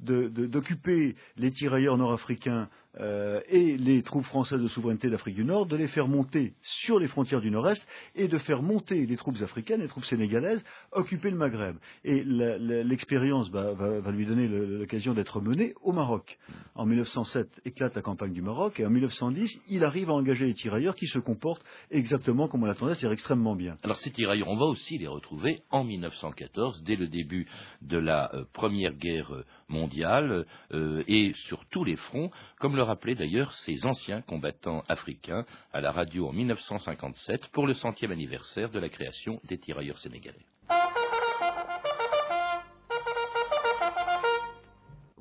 d'occuper 0.00 1.14
les 1.36 1.50
tirailleurs 1.50 1.98
nord-africains 1.98 2.68
euh, 2.98 3.40
et 3.48 3.76
les 3.76 4.02
troupes 4.02 4.24
françaises 4.24 4.60
de 4.60 4.68
souveraineté 4.68 5.10
d'Afrique 5.10 5.34
du 5.34 5.44
Nord 5.44 5.66
de 5.66 5.76
les 5.76 5.88
faire 5.88 6.08
monter 6.08 6.54
sur 6.62 6.98
les 6.98 7.08
frontières 7.08 7.40
du 7.40 7.50
Nord-Est 7.50 7.86
et 8.14 8.28
de 8.28 8.38
faire 8.38 8.62
monter 8.62 9.06
les 9.06 9.16
troupes 9.16 9.40
africaines, 9.42 9.80
les 9.80 9.88
troupes 9.88 10.04
sénégalaises, 10.04 10.64
occuper 10.92 11.30
le 11.30 11.36
Maghreb. 11.36 11.76
Et 12.04 12.22
l'expérience 12.24 13.50
va, 13.50 14.10
lui 14.10 14.26
donner 14.26 14.48
l'occasion 14.48 15.14
d'être 15.14 15.40
menée 15.40 15.74
au 15.82 15.92
Maroc. 15.92 16.38
En 16.74 16.86
1907 16.86 17.48
éclate 17.64 17.94
la 17.94 18.02
campagne 18.02 18.32
du 18.32 18.42
Maroc 18.42 18.80
et 18.80 18.86
en 18.86 18.90
1910 18.90 19.60
il 19.68 19.84
arrive 19.84 20.10
à 20.10 20.14
engager 20.14 20.46
les 20.46 20.54
tirailleurs 20.54 20.96
qui 20.96 21.06
se 21.06 21.18
comportent 21.18 21.64
exactement 21.90 22.48
comme 22.48 22.62
on 22.62 22.66
l'attendait, 22.66 22.94
c'est-à-dire 22.94 23.12
extrêmement 23.12 23.56
bien. 23.56 23.76
Alors 23.82 23.98
ces 23.98 24.10
tirailleurs, 24.10 24.48
on 24.48 24.56
va 24.56 24.66
aussi 24.66 24.98
les 24.98 25.06
retrouver 25.06 25.62
en 25.70 25.84
1914, 25.84 26.82
dès 26.84 26.96
le 26.96 27.08
début 27.08 27.46
de 27.82 27.98
la 27.98 28.34
euh, 28.34 28.44
Première 28.52 28.94
Guerre 28.94 29.44
mondiale 29.68 30.46
euh, 30.72 31.02
et 31.06 31.32
sur 31.34 31.64
tous 31.66 31.84
les 31.84 31.96
fronts, 31.96 32.30
comme 32.60 32.76
le 32.76 32.82
rappelaient 32.82 33.14
d'ailleurs 33.14 33.52
ces 33.52 33.84
anciens 33.84 34.22
combattants 34.22 34.82
africains 34.88 35.44
à 35.72 35.80
la 35.80 35.92
radio 35.92 36.28
en 36.28 36.32
1957 36.32 37.48
pour 37.48 37.66
le 37.66 37.74
centième 37.74 38.12
anniversaire 38.12 38.70
de 38.70 38.78
la 38.78 38.88
création 38.88 39.40
des 39.44 39.58
tirailleurs 39.58 39.98
sénégalais. 39.98 40.46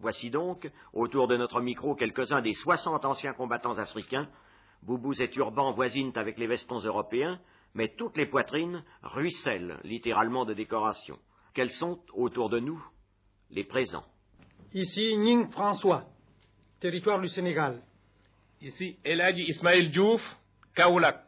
Voici 0.05 0.29
donc, 0.29 0.69
autour 0.93 1.27
de 1.27 1.35
notre 1.35 1.61
micro, 1.61 1.95
quelques-uns 1.95 2.43
des 2.43 2.53
60 2.53 3.05
anciens 3.05 3.33
combattants 3.33 3.79
africains. 3.79 4.29
Boubous 4.83 5.19
et 5.19 5.31
turbans 5.31 5.71
voisinent 5.71 6.11
avec 6.15 6.37
les 6.37 6.45
vestons 6.45 6.79
européens, 6.79 7.39
mais 7.73 7.89
toutes 7.97 8.15
les 8.15 8.27
poitrines 8.27 8.83
ruissellent 9.01 9.79
littéralement 9.83 10.45
de 10.45 10.53
décoration. 10.53 11.17
Quels 11.55 11.71
sont, 11.71 11.99
autour 12.13 12.49
de 12.49 12.59
nous, 12.59 12.79
les 13.49 13.63
présents? 13.63 14.05
Ici 14.73 15.17
Ning 15.17 15.49
François, 15.51 16.05
territoire 16.79 17.19
du 17.21 17.29
Sénégal. 17.29 17.81
Ici 18.61 18.97
Eladji 19.03 19.43
Ismaël 19.43 19.89
Diouf, 19.91 20.21
Kaoulak. 20.75 21.23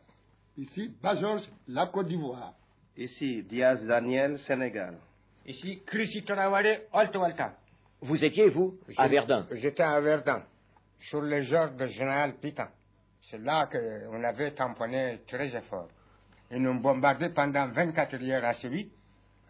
Ici 0.57 0.91
Bajorge, 1.01 1.43
la 1.67 1.87
Côte 1.87 2.07
d'Ivoire. 2.07 2.53
Ici 2.97 3.43
Diaz 3.43 3.85
Daniel, 3.85 4.39
Sénégal. 4.39 4.97
Ici 5.45 5.81
Chrissy 5.85 6.23
Traoré, 6.23 6.87
Alto-Alta. 6.91 7.53
Vous 8.01 8.23
étiez, 8.23 8.49
vous, 8.49 8.77
à 8.97 9.07
Verdun 9.07 9.47
J'étais 9.51 9.83
à 9.83 9.99
Verdun, 9.99 10.43
sur 10.99 11.21
les 11.21 11.51
ordres 11.53 11.77
de 11.77 11.87
général 11.87 12.33
Pitan. 12.35 12.67
C'est 13.29 13.39
là 13.39 13.67
qu'on 13.67 14.23
avait 14.23 14.51
tamponné 14.51 15.19
très 15.27 15.49
fort. 15.61 15.89
Ils 16.51 16.61
nous 16.61 16.79
bombardé 16.79 17.29
pendant 17.29 17.67
24 17.67 18.15
heures 18.23 18.45
assez 18.45 18.69
vite. 18.69 18.91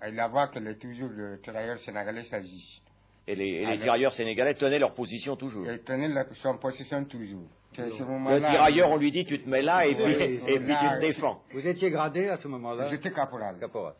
Et 0.05 0.11
la 0.11 0.27
voit 0.27 0.47
que 0.47 0.59
le, 0.59 0.77
toujours 0.77 1.09
le 1.09 1.39
tirailleur 1.41 1.79
sénégalais 1.79 2.23
s'agit. 2.25 2.81
Et 3.27 3.35
les, 3.35 3.77
tirailleurs 3.79 4.13
sénégalais 4.13 4.53
tenaient 4.53 4.79
leur 4.79 4.93
position 4.93 5.35
toujours. 5.35 5.65
Ils 5.69 5.79
tenaient 5.79 6.07
leur, 6.07 6.25
position 6.59 7.03
toujours. 7.05 7.47
Le 7.77 8.39
tirailleur, 8.39 8.89
on 8.89 8.97
lui 8.97 9.11
dit 9.11 9.25
tu 9.25 9.41
te 9.41 9.49
mets 9.49 9.61
là 9.61 9.85
et, 9.85 9.95
puis, 9.95 10.13
et 10.13 10.59
puis 10.59 10.73
tu 10.73 10.95
te 10.95 10.99
défends. 10.99 11.41
Vous 11.51 11.67
étiez 11.67 11.91
gradé 11.91 12.29
à 12.29 12.37
ce 12.37 12.47
moment-là? 12.47 12.89
J'étais 12.89 13.11
caporal. 13.11 13.59
Caporal. 13.59 13.93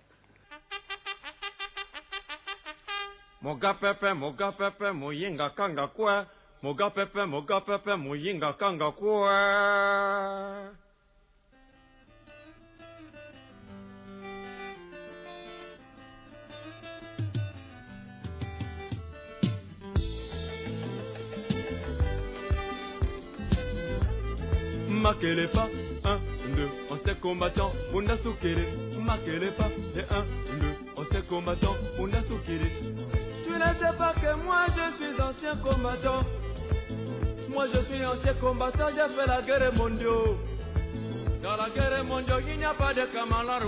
Moga 3.41 3.75
pepe, 3.75 4.13
moga 4.13 4.51
pepe, 4.53 4.91
moyinga 4.93 5.49
kanga 5.49 5.87
kwa. 5.87 6.25
Moga 6.63 6.89
pepe, 6.89 7.25
moga 7.25 7.61
pepe, 7.61 7.95
moyinga 7.95 8.53
kanga. 8.53 8.91
Pas, 25.07 25.13
un, 26.03 26.19
deux, 26.53 26.67
on 26.89 26.97
s'est 26.97 27.15
combattant, 27.21 27.71
on 27.93 28.05
a 28.09 28.17
soukéré. 28.17 28.67
Pas, 29.05 29.15
et 29.95 30.03
un, 30.13 30.25
deux, 30.59 30.75
on 30.97 31.05
s'est 31.05 31.21
combattant, 31.29 31.75
on 31.97 32.11
a 32.11 32.21
soukéré. 32.23 32.69
Tu 33.45 33.53
ne 33.53 33.73
sais 33.79 33.97
pas 33.97 34.13
que 34.15 34.35
moi 34.43 34.65
je 34.67 34.97
suis 34.97 35.21
ancien 35.21 35.55
combattant. 35.63 36.25
Moi 37.49 37.67
je 37.73 37.79
suis 37.85 38.05
ancien 38.05 38.33
combattant, 38.33 38.89
j'ai 38.89 39.15
fait 39.15 39.25
la 39.27 39.41
guerre 39.43 39.73
mondiale. 39.75 40.35
Dans 41.41 41.55
la 41.55 41.69
guerre 41.69 42.03
mondiale, 42.03 42.43
il 42.45 42.57
n'y 42.57 42.65
a 42.65 42.73
pas 42.73 42.93
de 42.93 43.05
Kamala 43.05 43.61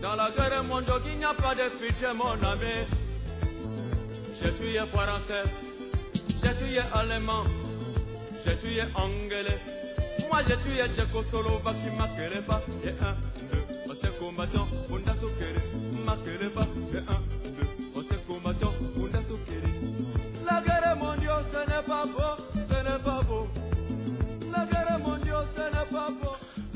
Dans 0.00 0.14
la 0.14 0.30
guerre 0.30 0.64
mondiale, 0.64 1.02
il 1.04 1.18
n'y 1.18 1.24
a 1.26 1.34
pas 1.34 1.54
de 1.54 1.68
futur, 1.78 2.14
mon 2.14 2.42
ami. 2.42 2.86
Je 4.42 4.48
suis 4.52 4.78
français, 4.88 5.44
je 6.42 6.64
suis 6.64 6.78
allemand. 6.78 7.44
Je 8.44 8.50
suis 8.56 8.80
anglais. 8.94 9.58
Moi 10.30 10.42
je 10.48 10.54
suis 10.62 10.78
tchécoslovaque, 10.96 11.76
Makereba. 11.98 12.62
Et 12.84 12.88
un, 12.88 13.16
deux, 13.50 13.64
on 13.88 13.94
s'est 13.94 14.12
combattant, 14.18 14.68
on 14.90 14.96
a 14.96 15.14
soukéré. 15.16 15.60
Makereba. 16.04 16.69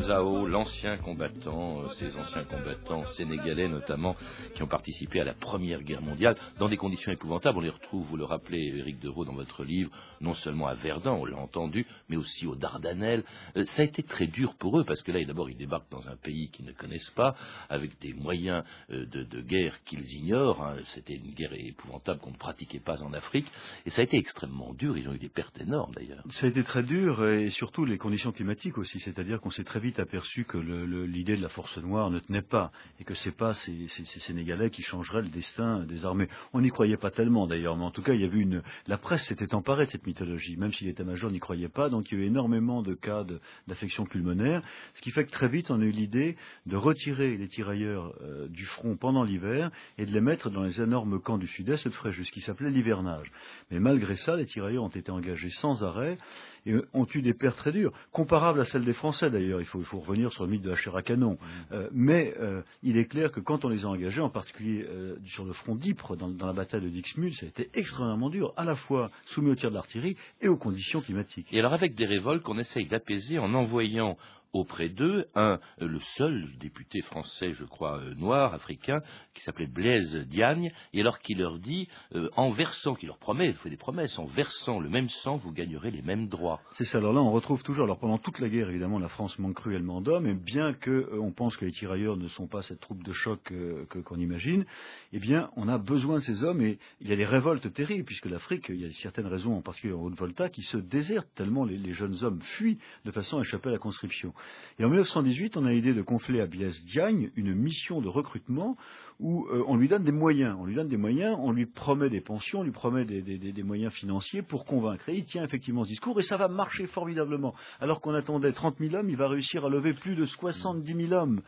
Zao, 0.05 0.47
l'ancien 0.47 0.99
combattant, 0.99 1.81
euh, 1.81 1.89
ces 1.95 2.15
anciens 2.17 2.45
combattants 2.45 3.07
sénégalais 3.07 3.69
notamment, 3.69 4.17
qui 4.55 4.63
ont 4.63 4.67
participé 4.67 5.21
à 5.21 5.25
la 5.25 5.33
Première 5.33 5.83
Guerre 5.83 6.03
mondiale 6.03 6.37
dans 6.59 6.69
des 6.69 6.77
conditions 6.77 7.11
épouvantables. 7.11 7.57
On 7.57 7.63
les 7.63 7.71
retrouve, 7.71 8.07
vous 8.07 8.17
le 8.19 8.25
rappelez, 8.25 8.79
Éric 8.79 9.01
Deveau, 9.01 9.25
dans 9.25 9.33
votre 9.33 9.65
livre, 9.65 9.91
non 10.21 10.35
seulement 10.35 10.67
à 10.67 10.75
Verdun, 10.75 11.13
on 11.13 11.25
l'a 11.25 11.39
entendu, 11.39 11.87
mais 12.11 12.17
aussi 12.17 12.47
aux 12.47 12.55
Dardanelles. 12.55 13.25
Euh, 13.57 13.65
ça 13.65 13.83
a 13.83 13.85
été 13.87 14.03
très 14.03 14.27
dur 14.27 14.55
pour 14.57 14.79
eux, 14.79 14.85
parce 14.85 15.01
que 15.03 15.11
là, 15.11 15.25
d'abord, 15.25 15.49
ils 15.49 15.57
débarquent 15.57 15.91
dans 15.91 16.07
un 16.07 16.17
pays 16.17 16.51
qu'ils 16.51 16.67
ne 16.67 16.73
connaissent 16.73 17.11
pas, 17.11 17.35
avec 17.71 17.99
des 18.01 18.13
moyens 18.13 18.63
euh, 18.91 19.07
de, 19.07 19.41
guerre 19.41 19.83
qu'ils 19.85 20.13
ignorent. 20.13 20.63
Hein. 20.63 20.77
C'était 20.87 21.15
une 21.15 21.33
guerre 21.33 21.55
épouvantable 21.55 22.21
qu'on 22.21 22.33
ne 22.33 22.37
pratiquait 22.37 22.81
pas 22.81 23.03
en 23.03 23.13
Afrique, 23.15 23.51
et 23.87 23.91
ça 23.91 24.03
a 24.03 24.05
été 24.05 24.19
extrêmement 24.19 24.75
dur. 24.75 24.99
Ils 24.99 25.09
ont 25.09 25.15
eu 25.15 25.19
des 25.19 25.31
pertes 25.31 25.59
énormes, 25.61 25.95
d'ailleurs. 25.95 26.25
Ça 26.29 26.47
a 26.47 26.51
été 26.51 26.63
très 26.63 26.83
dur, 26.83 27.27
et 27.27 27.49
surtout 27.51 27.87
les 27.87 27.97
conditions 27.97 28.33
climatiques 28.33 28.77
aussi, 28.77 29.01
c'est-à-dire 29.01 29.41
qu'on 29.41 29.51
s'est 29.51 29.65
très 29.65 29.81
vite 29.81 29.94
aperçu 30.01 30.45
que 30.45 30.59
l'idée 30.59 31.37
de 31.37 31.43
la 31.43 31.49
force 31.49 31.77
noire 31.79 32.11
ne 32.11 32.19
tenait 32.19 32.43
pas 32.43 32.71
et 33.01 33.05
que 33.05 33.15
ce 33.15 33.29
n'est 33.29 33.35
pas 33.35 33.55
ces, 33.55 33.89
Sénégalais 33.89 34.71
qui 34.71 34.83
changeraient 34.83 35.23
le 35.23 35.29
destin 35.29 35.85
des 35.85 36.05
armées. 36.05 36.29
On 36.53 36.61
n'y 36.61 36.71
croyait 36.71 36.97
pas 36.97 37.11
tellement 37.11 37.47
d'ailleurs, 37.47 37.77
mais 37.77 37.85
en 37.85 37.91
tout 37.91 38.03
cas, 38.03 38.13
il 38.13 38.21
y 38.21 38.25
avait 38.25 38.39
une. 38.39 38.63
La 38.87 38.99
presse 38.99 39.27
s'était 39.27 39.55
emparée 39.55 39.87
de 39.87 39.91
cette 39.91 40.07
mythologie, 40.07 40.57
même 40.57 40.73
si 40.73 40.85
l'état-major 40.85 41.31
n'y 41.31 41.41
croyait 41.41 41.69
pas. 41.69 41.89
Donc 41.89 42.11
il 42.11 42.19
y 42.19 42.21
a 42.21 42.25
eu 42.25 42.27
énormément 42.27 42.83
de 42.83 42.95
cas 42.95 43.25
d'affection 43.67 44.07
pulmonaire, 44.07 44.63
ce 44.95 45.03
qui 45.03 45.11
fait 45.11 45.25
que 45.25 45.31
très 45.31 45.49
vite 45.49 45.71
on 45.71 45.81
a 45.81 45.85
eu 45.85 45.91
l'idée 45.91 46.37
de 46.67 46.77
retirer 46.77 47.37
les 47.37 47.49
tirailleurs 47.49 48.15
euh, 48.23 48.49
du 48.49 48.65
front 48.65 48.97
pendant 48.97 49.23
l'hiver 49.23 49.71
et 49.99 50.07
de 50.07 50.13
les 50.13 50.21
mettre 50.21 50.51
dans 50.51 50.63
les 50.63 50.81
énormes 50.81 51.21
camps 51.21 51.39
du 51.39 51.47
Sud-Est 51.47 51.87
de 51.87 51.93
Fréjus, 51.93 52.31
qui 52.33 52.41
s'appelait 52.41 52.71
l'hivernage. 52.71 53.31
Mais 53.71 53.81
malgré 53.81 54.17
ça, 54.17 54.37
les 54.37 54.47
tirailleurs 54.47 54.85
ont 54.85 54.89
été 54.89 55.11
engagés 55.11 55.51
sans 55.51 55.83
arrêt 55.85 56.19
et 56.67 56.75
ont 56.93 57.07
eu 57.15 57.23
des 57.23 57.35
pertes 57.35 57.57
très 57.57 57.73
dures, 57.73 57.93
comparables 58.13 58.61
à 58.61 58.65
celles 58.65 58.85
des 58.85 58.93
Français 58.93 59.31
d'ailleurs. 59.31 59.61
Il 59.61 59.67
faut, 59.67 59.81
il 59.81 59.85
faut 59.85 60.01
revenir 60.01 60.33
sur 60.33 60.45
le 60.45 60.51
mythe 60.51 60.63
de 60.63 60.71
la 60.71 60.77
chair 60.77 60.97
à 60.97 61.03
canon. 61.03 61.33
Mmh. 61.33 61.73
Euh, 61.73 61.89
mais 61.93 62.35
euh, 62.41 62.63
il 62.83 62.97
est 62.97 63.07
clair 63.07 63.31
que 63.31 63.41
quand 63.41 63.65
on 63.65 63.69
les 63.69 63.85
a 63.85 63.89
engagés, 63.89 64.21
en 64.21 64.31
particulier 64.31 64.85
euh, 64.89 65.17
sur 65.27 65.45
le 65.45 65.53
front 65.53 65.75
d'Ypres, 65.75 66.17
dans, 66.17 66.29
dans, 66.29 66.47
la 66.47 66.53
bataille 66.53 66.83
de 66.83 66.89
Dixmude, 66.89 67.35
ça 67.35 67.47
a 67.47 67.49
été 67.49 67.71
extrêmement 67.75 68.31
dur, 68.31 68.53
à 68.57 68.65
la 68.65 68.75
fois 68.75 69.11
soumis 69.27 69.51
au 69.51 69.55
tir 69.55 69.71
de 69.71 69.75
l'artillerie 69.75 70.17
et 70.41 70.49
aux 70.49 70.57
conditions 70.57 71.01
climatiques. 71.01 71.53
Et 71.53 71.59
alors 71.59 71.73
avec 71.73 71.95
des 71.95 72.07
révoltes 72.07 72.43
qu'on 72.43 72.59
essaye 72.59 72.87
d'apaiser 72.87 73.39
en 73.39 73.53
envoyant 73.55 74.17
auprès 74.55 74.89
d'eux 74.89 75.27
un, 75.35 75.59
euh, 75.83 75.89
le 75.89 76.01
seul 76.17 76.49
député 76.59 77.03
français, 77.03 77.53
je 77.53 77.65
crois, 77.65 77.99
euh, 77.99 78.15
noir, 78.15 78.55
africain, 78.55 79.01
qui 79.35 79.43
s'appelait 79.43 79.67
Blaise 79.67 80.17
Diagne, 80.29 80.73
et 80.93 81.01
alors 81.01 81.19
qu'il 81.19 81.39
leur 81.39 81.59
dit, 81.59 81.89
euh, 82.15 82.31
en 82.37 82.51
versant, 82.53 82.95
qui 82.95 83.07
leur 83.07 83.19
promet, 83.19 83.49
il 83.49 83.57
fait 83.57 83.69
des 83.69 83.77
promesses, 83.77 84.19
en 84.19 84.27
versant 84.27 84.81
le 84.81 84.89
même 84.89 85.09
sang, 85.09 85.37
vous 85.37 85.53
gagnerez 85.53 85.91
les 85.91 86.03
mêmes 86.03 86.29
droits. 86.29 86.61
C'est 86.79 86.85
ça, 86.85 86.99
alors 86.99 87.13
là 87.13 87.21
on 87.21 87.33
retrouve 87.33 87.63
toujours, 87.63 87.85
alors 87.85 87.99
pendant 87.99 88.19
toute 88.19 88.39
la 88.39 88.49
guerre, 88.49 88.71
évidemment, 88.71 88.99
la 88.99 89.09
France 89.09 89.39
manque 89.39 89.57
cruellement 89.57 90.01
d'hommes, 90.01 90.27
et 90.27 90.35
bien 90.35 90.73
qu'on 90.73 91.33
pense 91.33 91.57
que 91.57 91.65
les 91.65 91.73
tirailleurs 91.73 92.17
ne 92.17 92.29
sont 92.29 92.47
pas 92.47 92.63
cette 92.63 92.81
troupe 92.81 93.03
de 93.03 93.13
choc 93.13 93.41
que 93.43 93.99
qu'on 94.05 94.19
imagine, 94.19 94.65
eh 95.13 95.19
bien 95.19 95.51
on 95.57 95.69
a 95.69 95.79
besoin 95.79 96.17
de 96.17 96.23
ces 96.23 96.45
hommes, 96.45 96.63
et 96.63 96.79
il 97.01 97.09
y 97.09 97.13
a 97.13 97.17
des 97.17 97.25
révoltes 97.25 97.73
terribles, 97.73 98.05
puisque 98.05 98.27
l'Afrique, 98.27 98.67
il 98.69 98.81
y 98.81 98.87
a 98.87 98.93
certaines 99.03 99.27
raisons, 99.27 99.57
en 99.57 99.63
particulier 99.63 99.95
en 99.95 100.03
Haute-Volta, 100.03 100.49
qui 100.49 100.63
se 100.63 100.77
désertent 100.77 101.35
tellement 101.35 101.65
les 101.65 101.93
jeunes 101.93 102.23
hommes 102.23 102.41
fuient 102.57 102.79
de 103.05 103.11
façon 103.11 103.39
à 103.39 103.41
échapper 103.41 103.71
à 103.71 103.73
la 103.73 103.79
conscription. 103.79 104.33
Et 104.79 104.85
en 104.85 104.89
1918, 104.89 105.57
on 105.57 105.67
a 105.67 105.71
l'idée 105.71 105.95
de 105.95 106.03
confier 106.03 106.41
à 106.41 106.47
Bias 106.47 106.83
Diagne 106.87 107.31
une 107.37 107.55
mission 107.55 108.01
de 108.01 108.09
recrutement 108.09 108.77
où 109.21 109.47
euh, 109.47 109.63
on 109.69 109.77
lui 109.77 109.87
donne 109.87 110.03
des 110.03 110.13
moyens. 110.13 110.57
On 110.59 110.65
lui 110.65 110.75
donne 110.75 110.89
des 110.89 110.97
moyens, 110.97 111.37
on 111.41 111.53
lui 111.53 111.67
promet 111.67 112.11
des 112.11 112.21
pensions, 112.21 112.61
on 112.61 112.63
lui 112.65 112.73
promet 112.73 113.05
des, 113.05 113.63
moyens 113.63 113.93
financiers 113.93 114.43
pour 114.43 114.65
convaincre. 114.65 115.09
Et 115.09 115.17
il 115.17 115.25
tient 115.25 115.45
effectivement 115.45 115.85
ce 115.85 115.91
discours 115.91 116.19
et 116.19 116.25
ça 116.25 116.37
va 116.37 116.49
marcher 116.49 116.87
formidablement. 116.87 117.55
Alors 117.81 118.01
qu'on 118.01 118.15
attendait 118.15 118.53
30 118.53 118.79
000 118.79 118.97
hommes, 118.97 119.11
il 119.11 119.17
va 119.17 119.29
réussir 119.29 119.65
à 119.65 119.69
lever 119.69 119.95
plus 119.95 120.17
de 120.17 120.25
70 120.25 121.09
000 121.09 121.13
hommes 121.13 121.41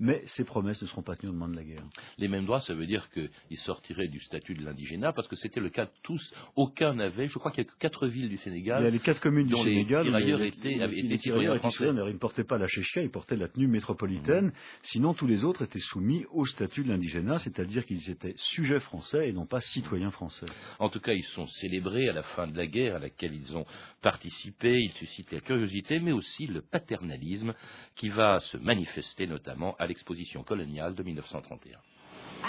mais 0.00 0.22
ces 0.28 0.44
promesses 0.44 0.80
ne 0.82 0.86
seront 0.86 1.02
pas 1.02 1.14
tenues 1.14 1.30
au 1.30 1.34
moment 1.34 1.48
de 1.48 1.56
la 1.56 1.64
guerre. 1.64 1.84
Les 2.18 2.26
mêmes 2.26 2.46
droits, 2.46 2.60
ça 2.60 2.74
veut 2.74 2.86
dire 2.86 3.08
qu'ils 3.10 3.58
sortiraient 3.58 4.08
du 4.08 4.18
statut 4.20 4.54
de 4.54 4.64
l'indigénat, 4.64 5.12
parce 5.12 5.28
que 5.28 5.36
c'était 5.36 5.60
le 5.60 5.68
cas 5.68 5.84
de 5.84 5.90
tous. 6.02 6.34
Aucun 6.56 6.94
n'avait, 6.94 7.28
je 7.28 7.38
crois 7.38 7.50
qu'il 7.52 7.64
y 7.64 7.66
a 7.66 7.70
que 7.70 7.78
quatre 7.78 8.08
villes 8.08 8.30
du 8.30 8.38
Sénégal. 8.38 8.82
Il 8.82 8.84
y 8.86 8.88
a 8.88 8.90
les 8.90 8.98
quatre 8.98 9.20
communes 9.20 9.46
du 9.46 9.54
Sénégal. 9.54 10.04
Les 10.04 10.10
tirailleurs 10.10 10.42
étaient, 10.42 10.68
les, 10.70 10.98
étaient 10.98 11.02
les 11.02 11.18
citoyens 11.18 11.58
français. 11.58 11.88
Ils 11.88 11.94
ne 11.94 12.18
portaient 12.18 12.44
pas 12.44 12.58
la 12.58 12.66
chéchia, 12.66 13.02
ils 13.02 13.10
portaient 13.10 13.36
la 13.36 13.48
tenue 13.48 13.68
métropolitaine. 13.68 14.46
Mmh. 14.46 14.52
Sinon, 14.84 15.14
tous 15.14 15.26
les 15.26 15.44
autres 15.44 15.62
étaient 15.62 15.78
soumis 15.78 16.24
au 16.32 16.46
statut 16.46 16.82
de 16.82 16.88
l'indigénat, 16.88 17.38
c'est-à-dire 17.38 17.84
qu'ils 17.84 18.10
étaient 18.10 18.34
sujets 18.36 18.80
français 18.80 19.28
et 19.28 19.32
non 19.32 19.46
pas 19.46 19.60
citoyens 19.60 20.10
français. 20.10 20.46
En 20.78 20.88
tout 20.88 21.00
cas, 21.00 21.12
ils 21.12 21.24
sont 21.24 21.46
célébrés 21.46 22.08
à 22.08 22.14
la 22.14 22.22
fin 22.22 22.46
de 22.46 22.56
la 22.56 22.66
guerre 22.66 22.96
à 22.96 22.98
laquelle 22.98 23.34
ils 23.34 23.54
ont 23.54 23.66
participé. 24.00 24.78
Ils 24.80 24.92
suscitent 24.92 25.32
la 25.32 25.40
curiosité, 25.40 26.00
mais 26.00 26.12
aussi 26.12 26.46
le 26.46 26.62
paternalisme 26.62 27.54
qui 27.96 28.08
va 28.08 28.40
se 28.40 28.56
manifester 28.56 29.26
notamment 29.26 29.76
à 29.78 29.86
l'exposition 29.90 30.44
coloniale 30.44 30.94
de 30.94 31.02
1931. 31.02 31.78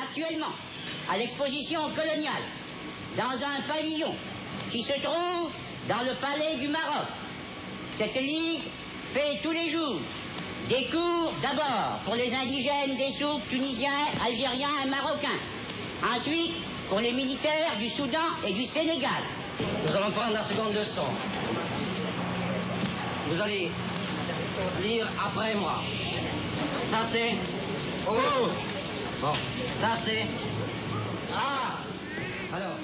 Actuellement, 0.04 0.54
à 1.10 1.18
l'exposition 1.18 1.90
coloniale, 1.90 2.46
dans 3.18 3.34
un 3.44 3.62
pavillon 3.68 4.14
qui 4.72 4.84
se 4.84 4.94
trouve 5.02 5.52
dans 5.90 6.04
le 6.04 6.14
palais 6.22 6.58
du 6.58 6.68
Maroc, 6.68 7.08
cette 7.98 8.16
ligue 8.16 8.62
fait 9.14 9.40
tous 9.42 9.52
les 9.52 9.70
jours 9.70 10.00
des 10.70 10.86
cours 10.86 11.34
d'abord 11.42 12.00
pour 12.06 12.14
les 12.14 12.32
indigènes 12.32 12.96
des 12.96 13.12
souks 13.14 13.50
tunisiens, 13.50 14.06
algériens 14.24 14.86
et 14.86 14.90
marocains. 14.90 15.42
Ensuite, 16.16 16.54
pour 16.90 17.00
les 17.00 17.12
militaires 17.12 17.76
du 17.80 17.90
Soudan 17.90 18.30
et 18.48 18.54
du 18.54 18.66
Sénégal. 18.66 19.24
Nous 19.60 19.96
allons 19.96 20.12
prendre 20.12 20.34
la 20.34 20.44
seconde 20.44 20.76
leçon. 20.76 21.08
Vous 23.30 23.42
allez 23.42 23.72
lire 24.84 25.08
après 25.26 25.56
moi. 25.56 25.82
Ça 26.92 27.08
c'est. 27.12 27.36
Oh 28.08 28.50
Bon, 29.22 29.36
ça 29.80 29.98
c'est. 30.06 30.26
Ah 31.34 31.78
Alors. 32.54 32.78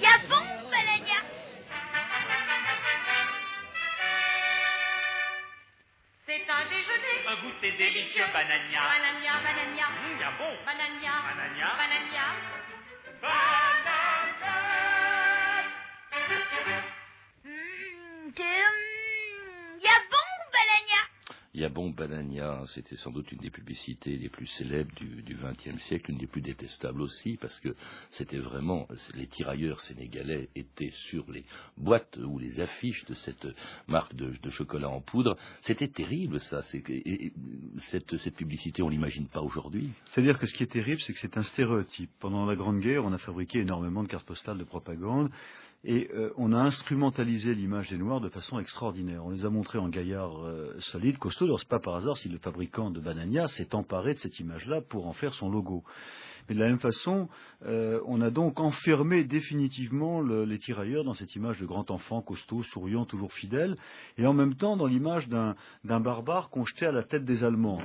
Gabon, 0.00 0.44
Balania 0.70 1.20
C'est 6.26 6.50
un 6.50 6.64
déjeuner. 6.68 7.16
Un 7.28 7.36
goûter 7.42 7.72
délicieux, 7.72 8.24
banania. 8.32 8.82
Banania, 8.88 9.32
banania. 9.44 9.86
Mmh, 9.88 10.18
bien 10.18 10.32
bon. 10.38 10.52
Banania. 10.66 11.14
Banania. 11.28 11.68
Banania. 11.76 12.26
Yabon 21.54 21.90
Banania, 21.90 22.64
c'était 22.74 22.96
sans 22.96 23.12
doute 23.12 23.30
une 23.30 23.38
des 23.38 23.50
publicités 23.50 24.16
les 24.16 24.28
plus 24.28 24.46
célèbres 24.48 24.92
du 24.96 25.36
XXe 25.36 25.80
siècle, 25.84 26.10
une 26.10 26.18
des 26.18 26.26
plus 26.26 26.42
détestables 26.42 27.00
aussi, 27.00 27.36
parce 27.40 27.60
que 27.60 27.74
c'était 28.10 28.38
vraiment, 28.38 28.88
les 29.14 29.28
tirailleurs 29.28 29.80
sénégalais 29.80 30.48
étaient 30.56 30.92
sur 31.08 31.30
les 31.30 31.44
boîtes 31.76 32.16
ou 32.16 32.38
les 32.40 32.58
affiches 32.58 33.04
de 33.04 33.14
cette 33.14 33.46
marque 33.86 34.14
de, 34.14 34.50
chocolat 34.50 34.88
en 34.88 35.00
poudre. 35.00 35.36
C'était 35.62 35.88
terrible, 35.88 36.40
ça. 36.40 36.60
Et, 36.74 37.26
et, 37.26 37.32
cette, 37.90 38.16
cette, 38.18 38.36
publicité, 38.36 38.82
on 38.82 38.88
l'imagine 38.88 39.26
pas 39.26 39.40
aujourd'hui. 39.40 39.90
C'est-à-dire 40.10 40.38
que 40.38 40.46
ce 40.46 40.54
qui 40.54 40.64
est 40.64 40.72
terrible, 40.72 41.00
c'est 41.02 41.12
que 41.12 41.20
c'est 41.20 41.36
un 41.36 41.42
stéréotype. 41.42 42.10
Pendant 42.18 42.46
la 42.46 42.56
Grande 42.56 42.80
Guerre, 42.80 43.04
on 43.04 43.12
a 43.12 43.18
fabriqué 43.18 43.60
énormément 43.60 44.02
de 44.02 44.08
cartes 44.08 44.26
postales 44.26 44.58
de 44.58 44.64
propagande. 44.64 45.30
Et 45.86 46.08
euh, 46.14 46.32
on 46.38 46.54
a 46.54 46.58
instrumentalisé 46.58 47.54
l'image 47.54 47.90
des 47.90 47.98
Noirs 47.98 48.20
de 48.20 48.30
façon 48.30 48.58
extraordinaire. 48.58 49.24
On 49.26 49.30
les 49.30 49.44
a 49.44 49.50
montrés 49.50 49.78
en 49.78 49.90
gaillards 49.90 50.42
euh, 50.42 50.74
solides, 50.80 51.18
costauds. 51.18 51.44
Alors 51.44 51.60
c'est 51.60 51.68
pas 51.68 51.78
par 51.78 51.96
hasard 51.96 52.16
si 52.16 52.30
le 52.30 52.38
fabricant 52.38 52.90
de 52.90 53.00
Banania 53.00 53.48
s'est 53.48 53.74
emparé 53.74 54.14
de 54.14 54.18
cette 54.18 54.40
image-là 54.40 54.80
pour 54.80 55.06
en 55.06 55.12
faire 55.12 55.34
son 55.34 55.50
logo. 55.50 55.84
Mais 56.48 56.54
de 56.54 56.60
la 56.60 56.68
même 56.68 56.78
façon, 56.78 57.28
euh, 57.66 58.00
on 58.06 58.20
a 58.20 58.30
donc 58.30 58.60
enfermé 58.60 59.24
définitivement 59.24 60.20
le, 60.20 60.44
les 60.44 60.58
tirailleurs 60.58 61.04
dans 61.04 61.14
cette 61.14 61.34
image 61.34 61.58
de 61.60 61.66
grand 61.66 61.90
enfant 61.90 62.20
costaud, 62.20 62.62
souriant, 62.64 63.04
toujours 63.04 63.32
fidèle, 63.32 63.76
et 64.18 64.26
en 64.26 64.34
même 64.34 64.54
temps 64.54 64.76
dans 64.76 64.86
l'image 64.86 65.28
d'un 65.28 65.54
barbare 66.00 66.50
qu'on 66.50 66.64
jetait 66.64 66.86
à 66.86 66.92
la 66.92 67.02
tête 67.02 67.24
des 67.24 67.44
Allemands. 67.44 67.80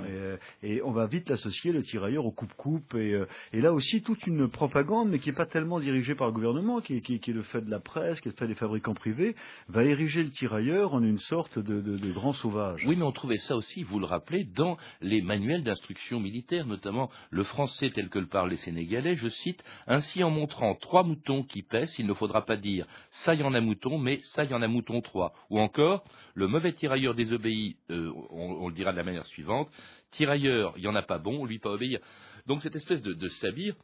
Et, 0.63 0.75
et 0.75 0.81
on 0.83 0.91
va 0.91 1.05
vite 1.05 1.29
l'associer, 1.29 1.71
le 1.71 1.83
tirailleur, 1.83 2.25
au 2.25 2.31
coupe-coupe, 2.31 2.95
et, 2.95 3.13
euh, 3.13 3.25
et, 3.53 3.61
là 3.61 3.73
aussi 3.73 4.01
toute 4.01 4.25
une 4.27 4.49
propagande, 4.49 5.09
mais 5.09 5.19
qui 5.19 5.29
n'est 5.29 5.35
pas 5.35 5.45
tellement 5.45 5.79
dirigée 5.79 6.15
par 6.15 6.27
le 6.27 6.33
gouvernement, 6.33 6.81
qui 6.81 7.01
qui, 7.01 7.19
qui 7.19 7.31
est, 7.31 7.33
le 7.33 7.43
fait 7.43 7.61
de 7.61 7.71
la 7.71 7.79
presse, 7.79 8.19
qui 8.19 8.27
est 8.27 8.31
le 8.31 8.37
fait 8.37 8.47
des 8.47 8.55
fabricants 8.55 8.93
privés, 8.93 9.35
va 9.69 9.83
ériger 9.83 10.23
le 10.23 10.31
tirailleur 10.31 10.93
en 10.93 11.03
une 11.03 11.19
sorte 11.19 11.57
de, 11.59 11.81
de, 11.81 11.97
de 11.97 12.11
grand 12.11 12.33
sauvage. 12.33 12.83
Oui, 12.85 12.95
mais 12.97 13.03
on 13.03 13.11
trouvait 13.11 13.37
ça 13.37 13.55
aussi, 13.55 13.83
vous 13.83 13.99
le 13.99 14.05
rappelez, 14.05 14.43
dans 14.55 14.77
les 15.01 15.21
manuels 15.21 15.63
d'instruction 15.63 16.19
militaire, 16.19 16.65
notamment 16.65 17.09
le 17.29 17.43
français 17.43 17.91
tel 17.91 18.09
que 18.09 18.19
le 18.19 18.27
parle 18.27 18.48
les 18.49 18.57
Sénégalais, 18.57 19.15
je 19.15 19.29
cite, 19.29 19.63
Ainsi 19.87 20.23
en 20.23 20.29
montrant 20.29 20.75
trois 20.75 21.03
moutons 21.03 21.43
qui 21.43 21.63
paissent, 21.63 21.97
il 21.99 22.07
ne 22.07 22.13
faudra 22.13 22.45
pas 22.45 22.57
dire 22.57 22.85
ça 23.23 23.33
y 23.35 23.43
en 23.43 23.53
a 23.53 23.61
mouton, 23.61 23.97
mais 23.97 24.19
ça 24.33 24.43
y 24.43 24.53
en 24.53 24.61
a 24.61 24.67
mouton 24.67 25.01
trois. 25.01 25.33
Ou 25.49 25.59
encore, 25.59 26.03
le 26.33 26.47
mauvais 26.47 26.73
tirailleur 26.73 27.15
désobéit, 27.15 27.77
euh, 27.89 28.11
on, 28.29 28.67
le 28.67 28.73
dira 28.73 28.91
de 28.91 28.97
la 28.97 29.03
manière 29.03 29.25
suivante, 29.25 29.69
tirailleur, 30.11 30.73
il 30.77 30.81
n'y 30.81 30.87
en 30.87 30.95
a 30.95 31.01
pas 31.01 31.17
bon, 31.17 31.45
lui 31.45 31.59
pas 31.59 31.69
obéir. 31.69 31.99
Donc 32.47 32.61
cette 32.61 32.75
espèce 32.75 33.01
de, 33.01 33.27
sabir, 33.27 33.75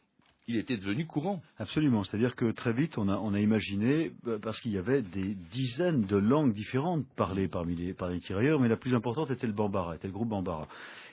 il 0.48 0.56
était 0.56 0.76
devenu 0.76 1.06
courant. 1.06 1.42
Absolument. 1.58 2.04
C'est-à-dire 2.04 2.34
que 2.34 2.50
très 2.52 2.72
vite, 2.72 2.98
on 2.98 3.08
a, 3.08 3.40
imaginé, 3.40 4.12
parce 4.42 4.60
qu'il 4.60 4.72
y 4.72 4.78
avait 4.78 5.02
des 5.02 5.34
dizaines 5.52 6.02
de 6.02 6.16
langues 6.16 6.52
différentes 6.52 7.04
parlées 7.16 7.48
parmi 7.48 7.74
les, 7.74 7.94
par 7.94 8.08
les 8.08 8.20
tirailleurs, 8.20 8.60
mais 8.60 8.68
la 8.68 8.76
plus 8.76 8.94
importante 8.94 9.30
était 9.30 9.46
le 9.46 9.52
Bambara, 9.52 9.96
était 9.96 10.08
le 10.08 10.12
groupe 10.12 10.28
Bambara. 10.28 10.68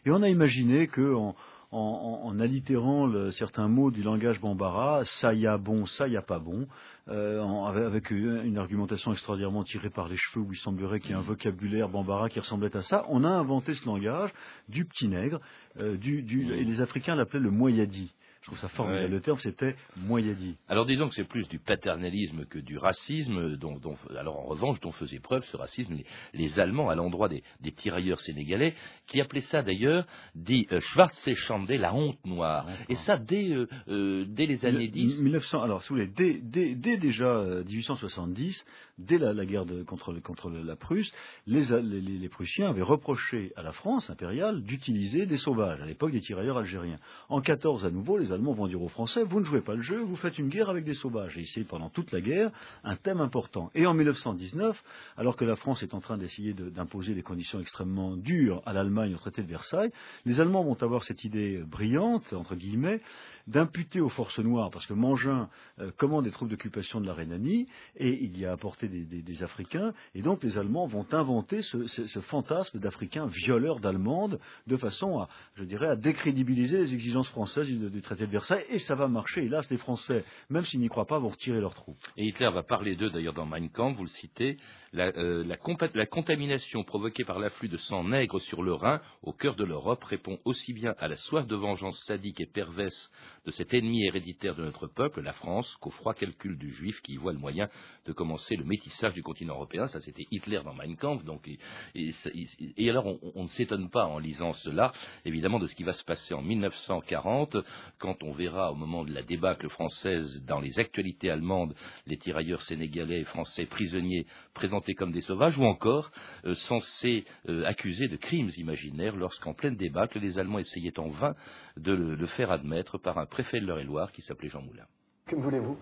Et 0.05 0.11
on 0.11 0.21
a 0.21 0.29
imaginé 0.29 0.87
qu'en 0.87 1.35
en, 1.73 2.21
en, 2.23 2.27
en, 2.27 2.39
allitérant 2.39 3.07
le, 3.07 3.31
certains 3.31 3.67
mots 3.67 3.91
du 3.91 4.03
langage 4.03 4.39
bambara, 4.39 5.03
ça 5.05 5.33
y 5.33 5.47
a 5.47 5.57
bon, 5.57 5.85
ça 5.85 6.07
y 6.07 6.15
a 6.15 6.21
pas 6.21 6.39
bon, 6.39 6.67
euh, 7.09 7.41
en, 7.41 7.65
avec 7.65 8.11
une 8.11 8.57
argumentation 8.57 9.11
extraordinairement 9.11 9.63
tirée 9.63 9.89
par 9.89 10.07
les 10.07 10.17
cheveux 10.17 10.45
où 10.45 10.53
il 10.53 10.59
semblerait 10.59 10.99
qu'il 10.99 11.09
y 11.09 11.13
ait 11.13 11.17
un 11.17 11.21
vocabulaire 11.21 11.89
bambara 11.89 12.29
qui 12.29 12.39
ressemblait 12.39 12.75
à 12.75 12.81
ça, 12.83 13.05
on 13.09 13.23
a 13.23 13.29
inventé 13.29 13.73
ce 13.73 13.85
langage 13.85 14.31
du 14.69 14.85
petit 14.85 15.07
nègre, 15.07 15.39
euh, 15.79 15.97
du, 15.97 16.21
du, 16.21 16.53
et 16.53 16.63
les 16.63 16.79
Africains 16.79 17.15
l'appelaient 17.15 17.39
le 17.39 17.51
moyadi. 17.51 18.13
Je 18.43 18.47
trouve 18.47 18.59
ça 18.59 18.67
formidable. 18.67 19.05
Ouais. 19.05 19.09
Le 19.09 19.21
terme, 19.21 19.37
c'était 19.37 19.73
moyadi. 19.95 20.57
Alors 20.67 20.85
disons 20.85 21.07
que 21.07 21.15
c'est 21.15 21.23
plus 21.23 21.47
du 21.47 21.59
paternalisme 21.59 22.43
que 22.43 22.59
du 22.59 22.77
racisme. 22.77 23.55
Dont, 23.55 23.77
dont, 23.77 23.95
alors 24.17 24.37
en 24.37 24.43
revanche, 24.43 24.81
dont 24.81 24.91
faisait 24.91 25.19
preuve 25.19 25.45
ce 25.45 25.55
racisme 25.55 25.93
les, 25.93 26.05
les 26.33 26.59
Allemands 26.59 26.89
à 26.89 26.95
l'endroit 26.95 27.29
des, 27.29 27.41
des, 27.61 27.71
tirailleurs 27.71 28.19
sénégalais, 28.19 28.75
qui 29.07 29.21
appelaient 29.21 29.39
ça 29.39 29.63
d'ailleurs 29.63 30.05
des 30.35 30.67
euh, 30.73 30.81
Schwarze 30.81 31.33
Schande, 31.35 31.71
la 31.71 31.95
honte 31.95 32.19
noire. 32.25 32.67
Et 32.89 32.95
ça 32.95 33.17
dès, 33.17 33.49
euh, 33.49 33.65
euh, 33.87 34.25
dès 34.27 34.45
les 34.45 34.65
années 34.65 34.89
10. 34.89 35.23
1900, 35.23 35.61
alors 35.61 35.81
si 35.83 35.89
vous 35.89 35.95
voulez, 35.95 36.11
dès, 36.13 36.41
dès, 36.43 36.75
dès 36.75 36.97
déjà 36.97 37.45
1870, 37.65 38.65
dès 38.97 39.19
la, 39.19 39.31
la 39.31 39.45
guerre 39.45 39.65
de, 39.65 39.83
contre, 39.83 40.13
contre, 40.19 40.49
la 40.49 40.75
Prusse, 40.75 41.11
les, 41.47 41.63
les, 41.81 42.01
les, 42.01 42.29
Prussiens 42.29 42.69
avaient 42.69 42.81
reproché 42.81 43.53
à 43.55 43.63
la 43.63 43.71
France 43.71 44.09
impériale 44.09 44.63
d'utiliser 44.63 45.25
des 45.25 45.37
sauvages, 45.37 45.81
à 45.81 45.85
l'époque 45.85 46.11
des 46.11 46.21
tirailleurs 46.21 46.57
algériens. 46.57 46.99
En 47.29 47.39
14, 47.39 47.85
à 47.85 47.89
nouveau, 47.89 48.17
les 48.17 48.32
Allemands 48.33 48.53
vont 48.53 48.67
dire 48.67 48.81
aux 48.81 48.89
Français, 48.89 49.23
vous 49.23 49.39
ne 49.39 49.45
jouez 49.45 49.61
pas 49.61 49.75
le 49.75 49.81
jeu, 49.81 50.01
vous 50.01 50.15
faites 50.15 50.37
une 50.37 50.49
guerre 50.49 50.69
avec 50.69 50.83
des 50.83 50.93
sauvages. 50.93 51.37
Et 51.37 51.45
c'est 51.53 51.63
pendant 51.63 51.89
toute 51.89 52.11
la 52.11 52.21
guerre 52.21 52.51
un 52.83 52.95
thème 52.95 53.21
important. 53.21 53.71
Et 53.75 53.85
en 53.85 53.93
1919, 53.93 54.81
alors 55.17 55.35
que 55.35 55.45
la 55.45 55.55
France 55.55 55.83
est 55.83 55.93
en 55.93 55.99
train 55.99 56.17
d'essayer 56.17 56.53
d'imposer 56.53 57.13
des 57.13 57.23
conditions 57.23 57.59
extrêmement 57.59 58.17
dures 58.17 58.61
à 58.65 58.73
l'Allemagne 58.73 59.13
au 59.13 59.17
traité 59.17 59.41
de 59.41 59.47
Versailles, 59.47 59.91
les 60.25 60.41
Allemands 60.41 60.63
vont 60.63 60.77
avoir 60.81 61.03
cette 61.03 61.23
idée 61.23 61.63
brillante, 61.65 62.33
entre 62.33 62.55
guillemets, 62.55 63.01
d'imputer 63.47 63.99
aux 63.99 64.09
forces 64.09 64.39
noires, 64.39 64.69
parce 64.71 64.85
que 64.85 64.93
Mangin 64.93 65.49
euh, 65.79 65.91
commande 65.97 66.25
des 66.25 66.31
troupes 66.31 66.49
d'occupation 66.49 67.01
de 67.01 67.07
la 67.07 67.13
Rhénanie, 67.13 67.67
et 67.97 68.23
il 68.23 68.37
y 68.37 68.45
a 68.45 68.51
apporté 68.51 68.87
des, 68.87 69.03
des, 69.03 69.43
Africains, 69.43 69.93
et 70.15 70.21
donc 70.21 70.43
les 70.43 70.57
Allemands 70.57 70.87
vont 70.87 71.05
inventer 71.11 71.61
ce, 71.61 72.19
fantasme 72.21 72.79
d'Africains 72.79 73.27
violeurs 73.27 73.79
d'Allemandes, 73.79 74.39
de 74.67 74.77
façon 74.77 75.19
à, 75.19 75.29
je 75.55 75.63
dirais, 75.63 75.87
à 75.87 75.95
décrédibiliser 75.95 76.77
les 76.77 76.93
exigences 76.93 77.29
françaises 77.29 77.67
du, 77.67 78.01
traité 78.01 78.25
de 78.25 78.31
Versailles, 78.31 78.65
et 78.69 78.79
ça 78.79 78.95
va 78.95 79.07
marcher. 79.07 79.43
Hélas, 79.43 79.69
les 79.69 79.77
Français, 79.77 80.23
même 80.49 80.65
s'ils 80.65 80.79
n'y 80.79 80.89
croient 80.89 81.05
pas, 81.05 81.19
vont 81.19 81.29
retirer 81.29 81.59
leurs 81.59 81.73
troupes. 81.73 81.97
Et 82.17 82.25
Hitler 82.25 82.49
va 82.53 82.63
parler 82.63 82.95
d'eux 82.95 83.09
d'ailleurs 83.09 83.33
dans 83.33 83.45
Mein 83.45 83.69
Kampf, 83.69 83.97
vous 83.97 84.03
le 84.03 84.09
citez, 84.09 84.57
la, 84.93 85.07
euh, 85.17 85.43
la 85.43 86.05
contamination 86.05 86.83
provoquée 86.83 87.25
par 87.25 87.39
l'afflux 87.39 87.67
de 87.67 87.77
sang 87.77 88.03
nègre 88.03 88.39
sur 88.41 88.63
le 88.63 88.73
Rhin, 88.73 89.01
au 89.21 89.33
cœur 89.33 89.55
de 89.55 89.63
l'Europe, 89.63 90.03
répond 90.03 90.37
aussi 90.45 90.73
bien 90.73 90.95
à 90.99 91.07
la 91.07 91.17
soif 91.17 91.47
de 91.47 91.55
vengeance 91.55 91.99
sadique 92.05 92.39
et 92.39 92.45
perverse 92.45 93.09
de 93.45 93.51
cet 93.51 93.73
ennemi 93.73 94.05
héréditaire 94.05 94.55
de 94.55 94.63
notre 94.63 94.87
peuple, 94.87 95.21
la 95.21 95.33
France, 95.33 95.75
qu'au 95.81 95.89
froid 95.91 96.13
calcul 96.13 96.57
du 96.57 96.71
juif 96.71 97.01
qui 97.01 97.17
voit 97.17 97.33
le 97.33 97.39
moyen 97.39 97.67
de 98.05 98.13
commencer 98.13 98.55
le 98.55 98.63
métissage 98.63 99.13
du 99.13 99.21
continent 99.21 99.55
européen. 99.55 99.87
Ça, 99.87 99.99
c'était 99.99 100.25
Hitler 100.31 100.61
dans 100.63 100.73
Mein 100.73 100.95
Kampf. 100.95 101.23
Donc, 101.25 101.49
et, 101.93 102.89
alors, 102.89 103.05
on, 103.35 103.43
ne 103.43 103.49
s'étonne 103.49 103.89
pas 103.89 104.05
en 104.05 104.19
lisant 104.19 104.53
cela, 104.53 104.93
évidemment, 105.25 105.59
de 105.59 105.67
ce 105.67 105.75
qui 105.75 105.83
va 105.83 105.93
se 105.93 106.03
passer 106.05 106.33
en 106.33 106.41
1940, 106.41 107.57
quand 107.99 108.23
on 108.23 108.31
verra 108.31 108.71
au 108.71 108.75
moment 108.75 109.03
de 109.03 109.13
la 109.13 109.23
débâcle 109.23 109.69
française 109.69 110.41
dans 110.45 110.61
les 110.61 110.79
actualités 110.79 111.29
allemandes 111.29 111.75
les 112.07 112.17
tirailleurs 112.17 112.61
sénégalais 112.61 113.21
et 113.21 113.25
français 113.25 113.65
prisonniers 113.65 114.25
présentés 114.53 114.93
comme 114.93 115.11
des 115.11 115.21
sauvages, 115.21 115.57
ou 115.57 115.65
encore 115.65 116.11
euh, 116.45 116.55
censés 116.55 117.25
euh, 117.49 117.65
accusés 117.65 118.07
de 118.07 118.15
crimes 118.15 118.51
imaginaires 118.57 119.15
lorsqu'en 119.15 119.53
pleine 119.53 119.75
débâcle 119.75 120.19
les 120.19 120.39
Allemands 120.39 120.59
essayaient 120.59 120.99
en 120.99 121.09
vain 121.09 121.35
de 121.77 121.91
le 121.91 122.25
faire 122.27 122.51
admettre 122.51 122.97
par 122.97 123.17
un 123.17 123.25
préfet 123.33 123.59
de 123.59 123.65
l'Eure-et-Loire 123.65 124.11
qui 124.11 124.21
s'appelait 124.21 124.49
Jean 124.49 124.61
Moulin. 124.61 124.85
Que 125.25 125.35
voulez-vous? 125.35 125.75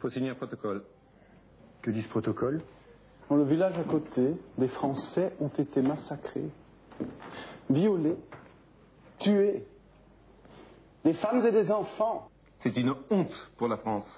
Faut 0.00 0.10
signer 0.10 0.30
un 0.30 0.34
protocole. 0.34 0.82
Que 1.80 1.92
dit 1.92 2.02
ce 2.02 2.08
protocole? 2.08 2.60
Dans 3.30 3.36
le 3.36 3.44
village 3.44 3.78
à 3.78 3.84
côté, 3.84 4.34
des 4.58 4.66
Français 4.66 5.32
ont 5.38 5.48
été 5.48 5.80
massacrés, 5.80 6.50
violés, 7.70 8.16
tués. 9.20 9.64
Des 11.04 11.14
femmes 11.14 11.46
et 11.46 11.52
des 11.52 11.70
enfants. 11.70 12.28
C'est 12.60 12.76
une 12.76 12.94
honte 13.10 13.50
pour 13.56 13.68
la 13.68 13.76
France. 13.76 14.08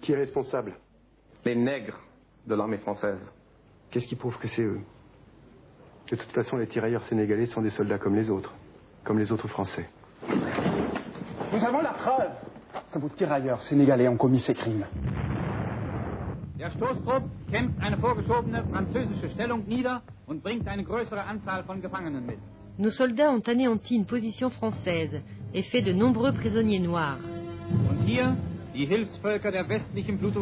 Qui 0.00 0.12
est 0.12 0.16
responsable? 0.16 0.76
Les 1.44 1.56
nègres 1.56 1.98
de 2.46 2.54
l'armée 2.54 2.78
française. 2.78 3.18
Qu'est-ce 3.90 4.06
qui 4.06 4.16
prouve 4.16 4.38
que 4.38 4.46
c'est 4.48 4.62
eux? 4.62 4.80
De 6.10 6.16
toute 6.16 6.32
façon, 6.32 6.56
les 6.56 6.68
tirailleurs 6.68 7.02
sénégalais 7.08 7.46
sont 7.46 7.62
des 7.62 7.70
soldats 7.70 7.98
comme 7.98 8.14
les 8.14 8.30
autres, 8.30 8.54
comme 9.04 9.18
les 9.18 9.32
autres 9.32 9.48
Français. 9.48 9.88
Nous 11.52 11.64
avons 11.64 11.80
la 11.80 11.92
preuve 11.94 12.30
que 12.92 12.98
vos 12.98 13.08
tirailleurs 13.08 13.62
sénégalais 13.62 14.06
ont 14.08 14.16
commis 14.18 14.38
ces 14.40 14.54
crimes. 14.54 14.84
Der 16.58 16.70
Stoßtrupp 16.72 17.22
kämpft 17.50 17.80
eine 17.80 17.96
vorgeschobene 17.96 18.64
französische 18.70 19.30
Stellung 19.30 19.64
nieder 19.66 20.02
und 20.26 20.42
bringt 20.42 20.68
eine 20.68 20.84
größere 20.84 21.22
Anzahl 21.22 21.62
von 21.64 21.80
Gefangenen 21.80 22.26
mit. 22.26 22.38
Nos 22.78 22.96
soldats 22.96 23.32
ont 23.32 23.48
anéanti 23.48 23.96
une 23.96 24.04
position 24.04 24.50
française 24.50 25.22
et 25.54 25.62
fait 25.62 25.80
de 25.82 25.92
nombreux 25.92 26.32
prisonniers 26.32 26.80
noirs. 26.80 27.18
Und 27.90 28.04
hier 28.06 28.36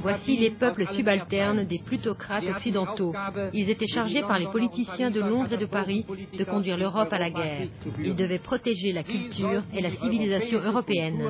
Voici 0.03 0.37
les 0.37 0.51
peuples 0.51 0.87
subalternes 0.89 1.65
des 1.65 1.79
plutocrates 1.79 2.45
occidentaux. 2.45 3.15
Ils 3.55 3.71
étaient 3.71 3.87
chargés 3.87 4.21
par 4.23 4.39
les 4.39 4.47
politiciens 4.47 5.11
de 5.11 5.21
Londres 5.21 5.53
et 5.53 5.57
de 5.59 5.67
Paris 5.67 6.05
de 6.37 6.45
conduire 6.45 6.77
l'Europe 6.77 7.13
à 7.13 7.19
la 7.19 7.31
guerre. 7.31 7.69
Ils 8.03 8.15
devaient 8.15 8.39
protéger 8.39 8.93
la 8.93 9.03
culture 9.03 9.63
et 9.73 9.81
la 9.81 9.91
civilisation 9.93 10.61
européenne. 10.61 11.25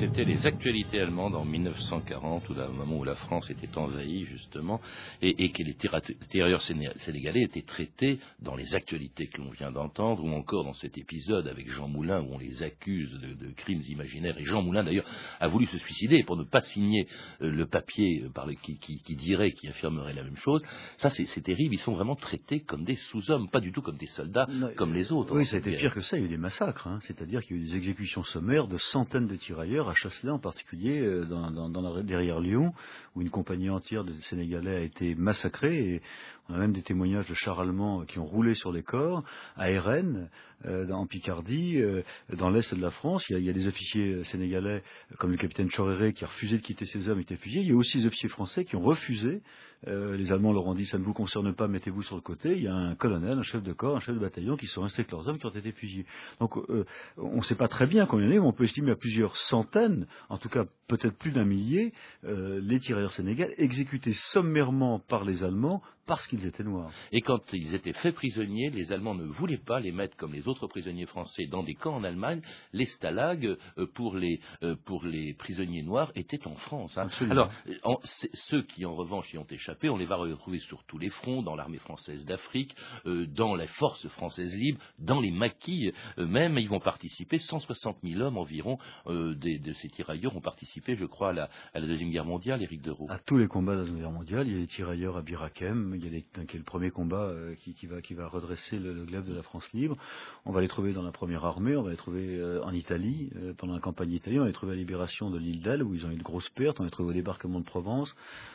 C'était 0.00 0.24
les 0.24 0.46
actualités 0.46 0.98
allemandes 1.00 1.34
en 1.36 1.44
1940, 1.44 2.48
où, 2.48 2.54
là, 2.54 2.68
au 2.68 2.72
moment 2.72 2.96
où 2.98 3.04
la 3.04 3.14
France 3.14 3.48
était 3.50 3.76
envahie, 3.78 4.24
justement, 4.24 4.80
et, 5.22 5.44
et 5.44 5.50
que 5.52 5.62
les 5.62 5.74
séné- 5.74 6.90
sénégalais 7.00 7.42
étaient 7.42 7.62
traités 7.62 8.18
dans 8.40 8.56
les 8.56 8.74
actualités 8.74 9.26
que 9.28 9.40
l'on 9.40 9.50
vient 9.50 9.70
d'entendre, 9.70 10.24
ou 10.24 10.30
encore 10.32 10.64
dans 10.64 10.74
cet 10.74 10.98
épisode 10.98 11.46
avec 11.46 11.70
Jean 11.70 11.86
Moulin, 11.88 12.22
où 12.22 12.34
on 12.34 12.38
les 12.38 12.62
accuse 12.62 13.12
de, 13.12 13.34
de 13.34 13.52
crimes 13.52 13.82
imaginaires. 13.88 14.36
Et 14.38 14.44
Jean 14.44 14.62
Moulin, 14.62 14.82
d'ailleurs, 14.82 15.04
a 15.38 15.48
voulu 15.48 15.66
se 15.66 15.78
suicider 15.78 16.22
pour 16.24 16.36
ne 16.36 16.44
pas 16.44 16.60
signer 16.62 17.06
euh, 17.42 17.50
le 17.50 17.66
papier 17.66 18.24
par 18.34 18.46
le, 18.46 18.54
qui, 18.54 18.78
qui- 18.78 19.02
qui 19.02 19.16
dirait, 19.16 19.52
qui 19.52 19.68
affirmerait 19.68 20.14
la 20.14 20.22
même 20.24 20.36
chose. 20.38 20.62
Ça, 20.98 21.10
c'est 21.10 21.42
terrible. 21.42 21.74
Ils 21.74 21.78
sont 21.78 21.92
vraiment 21.94 22.16
traités 22.16 22.60
comme 22.60 22.84
des 22.84 22.96
sous-hommes, 22.96 23.48
pas 23.50 23.60
du 23.60 23.70
tout 23.72 23.82
comme 23.82 23.96
des 23.98 24.06
soldats, 24.06 24.46
comme 24.76 24.94
les 24.94 25.12
autres. 25.12 25.34
Oui, 25.34 25.44
dans 25.44 25.50
ça 25.50 25.56
a 25.56 25.58
cette 25.60 25.66
été 25.66 25.70
guerre. 25.72 25.80
pire 25.92 25.94
que 25.94 26.00
ça. 26.02 26.16
Il 26.16 26.20
y 26.20 26.22
a 26.22 26.26
eu 26.26 26.30
des 26.30 26.36
massacres. 26.36 26.86
hein. 26.86 26.98
C'est-à-dire 27.02 27.42
qu'il 27.42 27.56
y 27.56 27.60
a 27.60 27.62
eu 27.62 27.66
des 27.66 27.76
exécutions 27.76 28.22
sommaires 28.24 28.66
de 28.66 28.78
centaines 28.78 29.26
de 29.26 29.36
tirailleurs, 29.36 29.89
à 29.90 29.94
Chasselas 29.94 30.32
en 30.32 30.38
particulier, 30.38 31.00
euh, 31.00 32.02
derrière 32.02 32.40
Lyon, 32.40 32.72
où 33.14 33.22
une 33.22 33.30
compagnie 33.30 33.70
entière 33.70 34.04
de 34.04 34.12
Sénégalais 34.28 34.76
a 34.76 34.80
été 34.80 35.14
massacrée. 35.14 35.76
Et 35.76 36.02
on 36.48 36.54
a 36.54 36.58
même 36.58 36.72
des 36.72 36.82
témoignages 36.82 37.28
de 37.28 37.34
chars 37.34 37.60
allemands 37.60 38.04
qui 38.04 38.18
ont 38.18 38.24
roulé 38.24 38.54
sur 38.54 38.72
les 38.72 38.82
corps. 38.82 39.22
À 39.56 39.66
Rennes, 39.66 40.30
euh, 40.66 40.88
en 40.90 41.06
Picardie, 41.06 41.78
euh, 41.78 42.02
dans 42.36 42.50
l'est 42.50 42.74
de 42.74 42.80
la 42.80 42.90
France, 42.90 43.24
il 43.28 43.38
y, 43.38 43.50
a, 43.50 43.52
des 43.52 43.66
officiers 43.66 44.24
sénégalais, 44.24 44.82
comme 45.18 45.30
le 45.30 45.36
capitaine 45.36 45.70
Choréré, 45.70 46.12
qui 46.12 46.24
a 46.24 46.28
refusé 46.28 46.56
de 46.56 46.62
quitter 46.62 46.86
ses 46.86 47.08
hommes 47.08 47.18
et 47.18 47.22
était 47.22 47.36
fusillé. 47.36 47.62
Il 47.62 47.68
y 47.68 47.72
a 47.72 47.76
aussi 47.76 47.98
des 47.98 48.06
officiers 48.06 48.28
français 48.28 48.64
qui 48.64 48.76
ont 48.76 48.82
refusé. 48.82 49.42
Euh, 49.88 50.16
les 50.16 50.30
Allemands 50.30 50.52
leur 50.52 50.66
ont 50.66 50.74
dit 50.74 50.84
ça 50.86 50.98
ne 50.98 51.04
vous 51.04 51.14
concerne 51.14 51.54
pas, 51.54 51.66
mettez-vous 51.68 52.02
sur 52.02 52.16
le 52.16 52.20
côté. 52.22 52.54
Il 52.56 52.62
y 52.62 52.68
a 52.68 52.74
un 52.74 52.94
colonel, 52.96 53.38
un 53.38 53.42
chef 53.42 53.62
de 53.62 53.72
corps, 53.72 53.96
un 53.96 54.00
chef 54.00 54.14
de 54.14 54.20
bataillon 54.20 54.56
qui 54.56 54.66
sont 54.66 54.82
restés 54.82 55.00
avec 55.00 55.12
leurs 55.12 55.26
hommes 55.26 55.38
qui 55.38 55.46
ont 55.46 55.50
été 55.50 55.72
fusillés. 55.72 56.06
Donc 56.38 56.56
euh, 56.56 56.84
on 57.16 57.36
ne 57.36 57.42
sait 57.42 57.54
pas 57.56 57.68
très 57.68 57.86
bien 57.86 58.04
combien 58.06 58.26
il 58.26 58.34
y 58.34 58.38
en 58.38 58.40
a, 58.40 58.42
mais 58.42 58.48
on 58.48 58.52
peut 58.52 58.64
estimer 58.64 58.90
à 58.92 58.96
plusieurs 58.96 59.36
centaines, 59.36 60.06
en 60.28 60.36
tout 60.38 60.48
cas 60.50 60.64
peut-être 60.86 61.16
plus 61.16 61.32
d'un 61.32 61.44
millier, 61.44 61.92
euh, 62.24 62.60
les 62.62 62.78
tirailleurs 62.80 63.12
sénégalais 63.12 63.54
exécutés 63.58 64.12
sommairement 64.12 64.98
par 64.98 65.24
les 65.24 65.44
Allemands 65.44 65.80
parce 66.06 66.26
qu'ils 66.26 66.44
étaient 66.44 66.64
noirs. 66.64 66.90
Et 67.12 67.20
quand 67.20 67.40
ils 67.52 67.72
étaient 67.72 67.92
faits 67.92 68.16
prisonniers, 68.16 68.70
les 68.70 68.90
Allemands 68.92 69.14
ne 69.14 69.24
voulaient 69.26 69.58
pas 69.64 69.78
les 69.78 69.92
mettre 69.92 70.16
comme 70.16 70.32
les 70.32 70.48
autres 70.48 70.66
prisonniers 70.66 71.06
français 71.06 71.46
dans 71.46 71.62
des 71.62 71.74
camps 71.74 71.94
en 71.94 72.02
Allemagne. 72.02 72.42
Les 72.72 72.86
stalags 72.86 73.56
pour 73.94 74.16
les 74.16 74.40
pour 74.86 75.04
les 75.04 75.34
prisonniers 75.34 75.82
noirs 75.84 76.10
étaient 76.16 76.46
en 76.48 76.56
France. 76.56 76.98
hein. 76.98 77.08
Alors 77.30 77.50
en- 77.84 78.00
ceux 78.04 78.62
qui 78.62 78.84
en 78.84 78.94
revanche 78.96 79.32
y 79.32 79.38
ont 79.38 79.46
échappé, 79.48 79.69
on 79.84 79.96
les 79.96 80.06
va 80.06 80.16
retrouver 80.16 80.58
sur 80.60 80.82
tous 80.84 80.98
les 80.98 81.10
fronts, 81.10 81.42
dans 81.42 81.56
l'armée 81.56 81.78
française 81.78 82.24
d'Afrique, 82.24 82.74
euh, 83.06 83.26
dans 83.26 83.54
les 83.54 83.66
forces 83.66 84.06
françaises 84.08 84.54
libres, 84.56 84.80
dans 84.98 85.20
les 85.20 85.30
maquis 85.30 85.92
même. 86.16 86.58
Ils 86.58 86.68
vont 86.68 86.80
participer. 86.80 87.38
160 87.38 87.98
000 88.02 88.20
hommes 88.20 88.38
environ 88.38 88.78
euh, 89.06 89.34
des- 89.34 89.58
de 89.58 89.72
ces 89.74 89.88
tirailleurs 89.88 90.36
ont 90.36 90.40
participé, 90.40 90.96
je 90.96 91.04
crois, 91.04 91.30
à 91.30 91.32
la, 91.32 91.50
à 91.74 91.80
la 91.80 91.86
deuxième 91.86 92.10
guerre 92.10 92.24
mondiale. 92.24 92.62
Éric 92.62 92.82
Deroux. 92.82 93.06
À 93.10 93.18
tous 93.18 93.36
les 93.38 93.48
combats 93.48 93.74
de 93.74 93.80
la 93.80 93.84
Seconde 93.86 94.00
Guerre 94.00 94.10
mondiale, 94.10 94.46
il 94.48 94.52
y 94.54 94.56
a 94.56 94.60
les 94.60 94.66
tirailleurs 94.66 95.16
à 95.16 95.22
Birakem, 95.22 95.94
il 95.96 96.04
y 96.04 96.08
a 96.08 96.10
les, 96.10 96.24
le 96.54 96.62
premier 96.64 96.90
combat 96.90 97.22
euh, 97.24 97.54
qui, 97.56 97.74
qui 97.74 97.86
va, 97.86 98.00
qui 98.02 98.14
va 98.14 98.26
redresser 98.28 98.78
le, 98.78 98.92
le 98.94 99.04
glaive 99.04 99.28
de 99.28 99.34
la 99.34 99.42
France 99.42 99.68
libre. 99.72 99.96
On 100.44 100.52
va 100.52 100.60
les 100.60 100.68
trouver 100.68 100.92
dans 100.92 101.02
la 101.02 101.12
première 101.12 101.44
armée, 101.44 101.76
on 101.76 101.82
va 101.82 101.90
les 101.90 101.96
trouver 101.96 102.36
euh, 102.36 102.62
en 102.64 102.72
Italie, 102.72 103.30
euh, 103.36 103.52
pendant 103.56 103.74
la 103.74 103.80
campagne 103.80 104.08
d'Italie, 104.10 104.38
on 104.38 104.42
va 104.42 104.48
les 104.48 104.52
trouver 104.52 104.72
à 104.72 104.74
la 104.74 104.80
libération 104.80 105.30
de 105.30 105.38
l'île 105.38 105.60
d'Elle, 105.62 105.82
où 105.82 105.94
ils 105.94 106.04
ont 106.06 106.10
eu 106.10 106.16
de 106.16 106.22
grosses 106.22 106.48
pertes, 106.50 106.80
on 106.80 106.84
les 106.84 106.90
trouver 106.90 107.10
au 107.10 107.12
débarquement 107.14 107.60
de 107.60 107.64
Provence, 107.64 108.14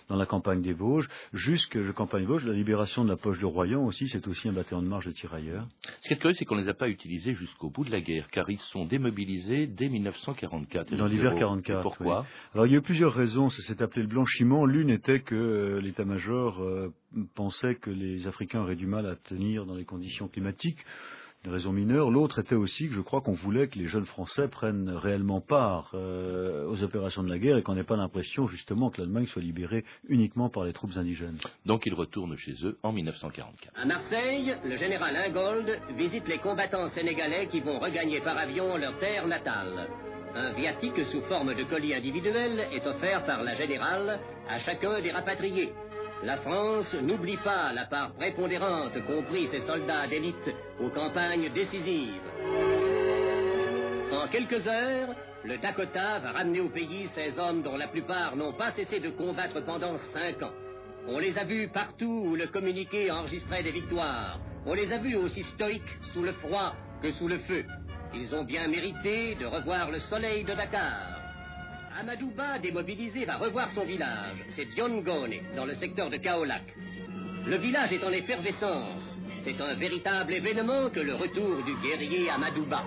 dans 0.10 0.16
la 0.16 0.26
campagne 0.26 0.62
des 0.62 0.74
Vosges, 0.74 1.05
jusque 1.34 1.76
la 1.76 1.94
campagne 1.94 2.26
Vosges, 2.26 2.46
la 2.46 2.54
libération 2.54 3.04
de 3.04 3.10
la 3.10 3.18
poche 3.18 3.40
de 3.40 3.46
Royan 3.46 3.86
aussi, 3.86 4.08
c'est 4.10 4.28
aussi 4.28 4.48
un 4.48 4.54
bataillon 4.54 4.82
de 4.82 4.88
marche 4.88 5.06
de 5.06 5.12
tirailleurs. 5.12 5.68
Ce 6.02 6.08
qui 6.08 6.14
est 6.14 6.18
curieux, 6.18 6.36
c'est 6.36 6.46
qu'on 6.46 6.56
ne 6.56 6.62
les 6.62 6.70
a 6.70 6.74
pas 6.74 6.90
utilisés 6.90 7.34
jusqu'au 7.34 7.70
bout 7.70 7.86
de 7.86 7.92
la 7.92 8.02
guerre, 8.02 8.28
car 8.32 8.50
ils 8.50 8.60
sont 8.60 8.86
démobilisés 8.86 9.68
dès 9.68 9.90
1944. 9.90 10.96
Dans 10.96 11.08
l'hiver 11.08 11.32
Éric 11.32 11.40
Deroux. 11.40 11.62
44. 11.62 11.80
Et 11.80 11.84
pourquoi 11.84 12.22
oui. 12.22 12.28
Alors 12.54 12.68
il 12.68 12.72
y 12.72 12.76
a 12.76 12.78
eu 12.78 12.82
plusieurs 12.82 13.14
raisons. 13.14 13.50
Ça 13.50 13.62
s'est 13.64 13.82
appelé 13.82 14.04
le 14.04 14.08
blanchiment. 14.08 14.66
L'une 14.66 14.90
était 14.90 15.22
que 15.22 15.36
euh, 15.36 15.82
l'état-major 15.82 16.62
euh, 16.62 16.94
pensait 17.36 17.76
que 17.76 17.90
les 17.90 18.28
Africains 18.28 18.62
auraient 18.62 18.76
du 18.76 18.88
mal 18.88 19.06
à 19.06 19.16
tenir 19.16 19.66
dans 19.66 19.76
les 19.76 19.86
conditions 19.86 20.28
climatiques. 20.28 20.80
Une 21.46 21.52
raison 21.52 21.72
mineure. 21.72 22.10
L'autre 22.10 22.40
était 22.40 22.56
aussi 22.56 22.88
que 22.88 22.96
je 22.96 23.02
crois 23.02 23.22
qu'on 23.22 23.34
voulait 23.34 23.68
que 23.68 23.78
les 23.78 23.88
jeunes 23.88 24.08
Français 24.08 24.48
prennent 24.48 24.90
réellement 24.90 25.42
part 25.42 25.92
euh, 25.94 26.68
aux 26.68 26.82
opérations 26.82 27.22
de 27.22 27.30
la 27.30 27.38
guerre 27.38 27.58
et 27.58 27.62
qu'on 27.62 27.76
n'ait 27.76 27.84
pas 27.84 27.98
l'impression 27.98 28.48
justement 28.48 28.90
que 28.90 29.00
l'Allemagne 29.00 29.28
soit 29.28 29.44
libérée 29.44 29.86
uniquement 30.10 30.50
par 30.50 30.64
les 30.64 30.74
troupes 30.74 30.98
indigènes. 30.98 31.38
Donc 31.68 31.86
ils 31.86 31.94
retournent 31.94 32.36
chez 32.36 32.56
eux 32.64 32.80
en 32.82 32.92
1944. 32.92 33.80
À 33.80 33.86
Marseille, 33.86 34.56
le 34.66 34.76
général 34.78 35.16
Ingold 35.16 35.82
visite 35.96 36.28
les 36.28 36.40
combattants 36.40 36.90
sénégalais 36.90 37.48
qui 37.48 37.60
vont 37.60 37.78
regagner 37.78 38.22
par 38.22 38.36
avion 38.40 38.76
leur 38.78 38.98
terre 38.98 39.28
natale. 39.28 39.88
Un 40.34 40.52
viatique 40.54 41.00
sous 41.12 41.22
forme 41.30 41.54
de 41.54 41.64
colis 41.64 41.94
individuel 41.94 42.68
est 42.74 42.88
offert 42.88 43.24
par 43.26 43.44
la 43.44 43.54
générale 43.54 44.20
à 44.50 44.58
chacun 44.60 45.00
des 45.00 45.12
rapatriés. 45.12 45.72
La 46.26 46.38
France 46.38 46.92
n'oublie 47.04 47.38
pas 47.38 47.72
la 47.72 47.86
part 47.86 48.14
prépondérante 48.14 48.94
qu'ont 49.06 49.22
pris 49.30 49.48
ses 49.50 49.60
soldats 49.60 50.08
d'élite 50.08 50.50
aux 50.80 50.90
campagnes 50.90 51.54
décisives. 51.54 52.20
En 54.12 54.28
quelques 54.30 54.66
heures, 54.66 55.10
le 55.44 55.60
Dakota 55.60 56.18
va 56.18 56.32
ramener 56.32 56.62
au 56.62 56.70
pays 56.70 57.08
ces 57.14 57.38
hommes 57.38 57.62
dont 57.62 57.78
la 57.78 57.88
plupart 57.90 58.36
n'ont 58.36 58.54
pas 58.54 58.72
cessé 58.72 59.00
de 59.00 59.12
combattre 59.12 59.64
pendant 59.66 60.00
cinq 60.14 60.42
ans. 60.42 60.54
On 61.08 61.20
les 61.20 61.38
a 61.38 61.44
vus 61.44 61.68
partout 61.68 62.24
où 62.26 62.36
le 62.36 62.48
communiqué 62.48 63.12
enregistrait 63.12 63.62
des 63.62 63.70
victoires. 63.72 64.40
On 64.66 64.74
les 64.74 64.92
a 64.92 64.98
vus 64.98 65.16
aussi 65.18 65.44
stoïques 65.54 66.00
sous 66.12 66.24
le 66.24 66.32
froid 66.34 66.74
que 67.04 67.12
sous 67.12 67.28
le 67.28 67.38
feu. 67.38 67.66
Ils 68.16 68.34
ont 68.34 68.46
bien 68.46 68.68
mérité 68.68 69.36
de 69.36 69.46
revoir 69.46 69.92
le 69.92 70.00
soleil 70.00 70.44
de 70.44 70.56
Dakar. 70.56 71.15
Amadouba, 71.98 72.60
démobilisé, 72.60 73.24
va 73.24 73.38
revoir 73.38 73.72
son 73.74 73.86
village. 73.86 74.36
C'est 74.56 74.66
Diongone, 74.66 75.36
dans 75.56 75.66
le 75.66 75.76
secteur 75.76 76.10
de 76.10 76.18
Kaolac. 76.18 76.64
Le 77.48 77.56
village 77.56 77.94
est 77.94 78.04
en 78.04 78.12
effervescence. 78.12 79.02
C'est 79.46 79.60
un 79.62 79.76
véritable 79.76 80.34
événement 80.34 80.90
que 80.90 81.00
le 81.00 81.14
retour 81.16 81.64
du 81.64 81.74
guerrier 81.88 82.30
Amadouba. 82.30 82.84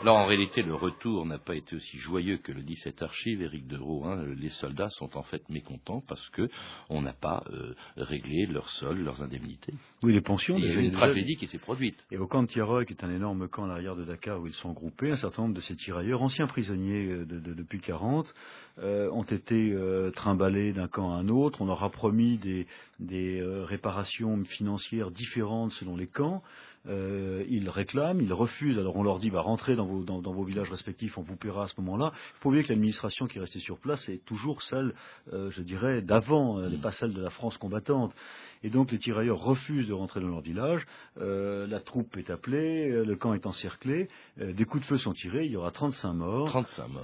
Alors 0.00 0.16
en 0.16 0.24
réalité, 0.24 0.62
le 0.62 0.74
retour 0.74 1.26
n'a 1.26 1.36
pas 1.38 1.54
été 1.54 1.76
aussi 1.76 1.98
joyeux 1.98 2.38
que 2.38 2.52
le 2.52 2.62
dit 2.62 2.76
cette 2.76 3.02
archive, 3.02 3.42
Éric 3.42 3.64
hein. 4.04 4.24
Les 4.38 4.48
soldats 4.48 4.88
sont 4.90 5.14
en 5.14 5.22
fait 5.22 5.46
mécontents 5.50 6.02
parce 6.08 6.26
que 6.30 6.48
on 6.88 7.02
n'a 7.02 7.12
pas 7.12 7.44
euh, 7.52 7.74
réglé 7.98 8.46
leur 8.46 8.66
sol, 8.70 8.98
leurs 9.00 9.22
indemnités. 9.22 9.74
Oui, 10.02 10.14
les 10.14 10.22
pensions. 10.22 10.56
Il 10.56 10.64
y 10.64 10.70
a 10.70 10.74
une 10.80 10.92
tragédie 10.92 11.36
qui 11.36 11.46
s'est 11.48 11.58
produite. 11.58 12.02
Et 12.10 12.16
au 12.16 12.26
camp 12.26 12.42
de 12.42 12.48
Tiaroy, 12.48 12.86
qui 12.86 12.94
est 12.94 13.04
un 13.04 13.14
énorme 13.14 13.46
camp 13.48 13.64
à 13.64 13.68
l'arrière 13.68 13.94
de 13.94 14.04
Dakar 14.04 14.40
où 14.40 14.46
ils 14.46 14.54
sont 14.54 14.72
groupés, 14.72 15.10
un 15.10 15.16
certain 15.18 15.42
nombre 15.42 15.54
de 15.56 15.60
ces 15.60 15.76
tirailleurs, 15.76 16.22
anciens 16.22 16.46
prisonniers 16.46 17.06
euh, 17.06 17.26
de- 17.26 17.38
de- 17.38 17.52
depuis 17.52 17.80
40, 17.82 18.32
euh, 18.78 19.10
ont 19.12 19.24
été 19.24 19.54
euh, 19.72 20.10
trimballés 20.12 20.72
d'un 20.72 20.88
camp 20.88 21.12
à 21.12 21.16
un 21.16 21.28
autre. 21.28 21.60
On 21.60 21.66
leur 21.66 21.84
a 21.84 21.90
promis 21.90 22.38
des, 22.38 22.66
des 23.00 23.38
euh, 23.38 23.66
réparations 23.66 24.42
financières 24.46 25.10
différentes 25.10 25.72
selon 25.72 25.94
les 25.94 26.06
camps. 26.06 26.42
Euh, 26.88 27.44
ils 27.48 27.68
réclament, 27.68 28.20
ils 28.20 28.32
refusent. 28.32 28.78
Alors 28.78 28.96
on 28.96 29.02
leur 29.02 29.18
dit, 29.18 29.30
bah, 29.30 29.40
rentrez 29.40 29.76
dans 29.76 29.86
vos, 29.86 30.02
dans, 30.02 30.20
vos 30.20 30.44
villages 30.44 30.70
respectifs, 30.70 31.18
on 31.18 31.22
vous 31.22 31.36
paiera 31.36 31.64
à 31.64 31.68
ce 31.68 31.80
moment-là. 31.80 32.12
Il 32.14 32.40
faut 32.40 32.48
oublier 32.48 32.64
que 32.64 32.70
l'administration 32.70 33.26
qui 33.26 33.38
est 33.38 33.40
restée 33.40 33.60
sur 33.60 33.78
place 33.78 34.08
est 34.08 34.24
toujours 34.24 34.62
celle, 34.62 34.94
euh, 35.32 35.50
je 35.50 35.62
dirais, 35.62 36.02
d'avant, 36.02 36.62
elle 36.62 36.72
n'est 36.72 36.78
pas 36.78 36.92
celle 36.92 37.12
de 37.12 37.20
la 37.20 37.30
France 37.30 37.56
combattante. 37.58 38.14
Et 38.62 38.68
donc 38.68 38.92
les 38.92 38.98
tirailleurs 38.98 39.40
refusent 39.40 39.88
de 39.88 39.94
rentrer 39.94 40.20
dans 40.20 40.28
leur 40.28 40.42
village. 40.42 40.86
Euh, 41.18 41.66
la 41.66 41.80
troupe 41.80 42.16
est 42.18 42.28
appelée, 42.28 42.90
euh, 42.90 43.04
le 43.04 43.16
camp 43.16 43.32
est 43.32 43.46
encerclé, 43.46 44.08
euh, 44.40 44.52
des 44.52 44.64
coups 44.64 44.82
de 44.82 44.86
feu 44.86 44.98
sont 44.98 45.14
tirés, 45.14 45.46
il 45.46 45.52
y 45.52 45.56
aura 45.56 45.70
35 45.70 46.12
morts. 46.12 46.48
35 46.48 46.88
morts. 46.88 47.02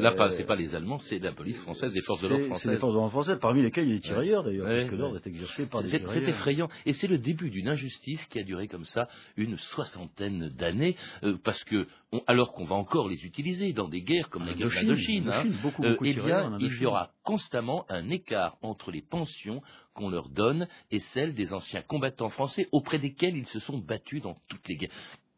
Là, 0.00 0.30
c'est 0.36 0.46
pas 0.46 0.56
les 0.56 0.74
Allemands, 0.74 0.98
c'est 0.98 1.18
la 1.18 1.32
police 1.32 1.60
française, 1.60 1.92
des 1.92 2.00
forces 2.00 2.22
de 2.22 2.28
l'ordre 2.28 2.46
françaises. 2.46 2.62
C'est 2.62 2.70
les 2.70 2.78
forces 2.78 2.94
de 2.94 2.98
l'ordre 2.98 3.12
françaises, 3.12 3.38
parmi 3.40 3.62
lesquelles 3.62 3.84
il 3.84 3.90
y 3.90 3.92
a 3.92 3.96
les 3.96 4.00
tirailleurs 4.00 4.42
d'ailleurs, 4.42 4.66
parce 4.66 4.90
que 4.90 4.96
l'ordre 4.96 5.16
est 5.16 5.26
exercé 5.26 5.66
par 5.66 5.82
des 5.82 5.88
tirailleurs. 5.88 6.12
C'est 6.12 6.30
effrayant. 6.30 6.68
Et 6.86 6.94
c'est 6.94 7.08
le 7.08 7.18
début 7.18 7.50
d'une 7.50 7.68
injustice 7.68 8.24
qui 8.26 8.38
a 8.38 8.42
duré 8.42 8.66
comme 8.66 8.86
ça 8.86 9.08
une 9.36 9.58
soixantaine 9.58 10.48
d'années, 10.48 10.96
parce 11.44 11.62
que 11.64 11.86
alors 12.26 12.52
qu'on 12.52 12.64
va 12.64 12.74
encore 12.74 13.08
les 13.08 13.24
utiliser 13.24 13.72
dans 13.72 13.88
des 13.88 14.02
guerres 14.02 14.30
comme 14.30 14.46
la 14.46 14.54
guerre 14.54 14.70
d'Indochine, 14.70 15.28
hein, 15.28 15.44
eh 15.44 15.96
il 16.02 16.82
y 16.82 16.86
aura 16.86 17.10
constamment 17.22 17.84
un 17.88 18.08
écart 18.10 18.56
entre 18.62 18.90
les 18.90 19.02
pensions 19.02 19.62
qu'on 19.94 20.08
leur 20.08 20.28
donne 20.28 20.68
et 20.90 21.00
celles 21.00 21.34
des 21.34 21.52
anciens 21.52 21.82
combattants 21.82 22.30
français 22.30 22.68
auprès 22.72 22.98
desquels 22.98 23.36
ils 23.36 23.46
se 23.46 23.60
sont 23.60 23.78
battus 23.78 24.22
dans 24.22 24.36
toutes 24.48 24.66
les 24.68 24.76
guerres. 24.76 24.90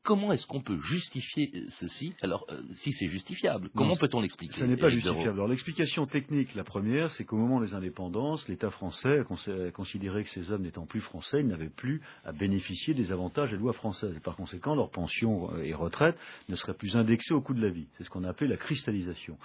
Comment 0.05 0.33
est-ce 0.33 0.49
qu'on 0.49 0.61
peut 0.61 0.81
justifier 0.81 1.53
euh, 1.55 1.67
ceci? 1.79 2.12
Alors, 2.23 2.45
euh, 2.51 2.61
si 2.75 2.93
c'est 2.93 3.07
justifiable, 3.07 3.71
comment 3.77 3.95
peut-on 3.95 4.21
l'expliquer 4.21 4.59
Ce 4.59 4.65
n'est 4.65 4.77
pas 4.77 4.91
justifiable. 4.91 5.38
Alors, 5.38 5.47
l'explication 5.47 6.07
technique, 6.07 6.57
la 6.57 6.65
première, 6.65 7.12
c'est 7.12 7.25
qu'au 7.25 7.37
moment 7.37 7.61
des 7.61 7.73
indépendances, 7.73 8.49
l'État 8.49 8.71
français 8.71 9.21
a 9.21 9.71
considéré 9.71 10.25
que 10.25 10.31
ces 10.31 10.51
hommes 10.51 10.62
n'étant 10.62 10.87
plus 10.87 11.01
français, 11.01 11.38
ils 11.41 11.47
n'avaient 11.47 11.69
plus 11.69 12.03
à 12.25 12.33
bénéficier 12.33 12.95
des 12.95 13.12
avantages 13.12 13.53
des 13.53 13.57
lois 13.57 13.75
françaises. 13.75 14.17
Et 14.17 14.21
par 14.21 14.35
conséquent, 14.35 14.75
leur 14.75 14.91
pension 14.91 15.55
euh, 15.55 15.62
et 15.62 15.73
retraite 15.73 16.19
ne 16.49 16.57
seraient 16.57 16.75
plus 16.75 16.97
indexées 16.97 17.35
au 17.35 17.41
coût 17.41 17.55
de 17.55 17.62
la 17.62 17.71
vie. 17.71 17.87
C'est 17.97 18.03
ce 18.03 18.11
qu'on 18.11 18.25
a 18.25 18.31
appelé 18.31 18.51
la 18.51 18.57
cristallisation. 18.57 19.38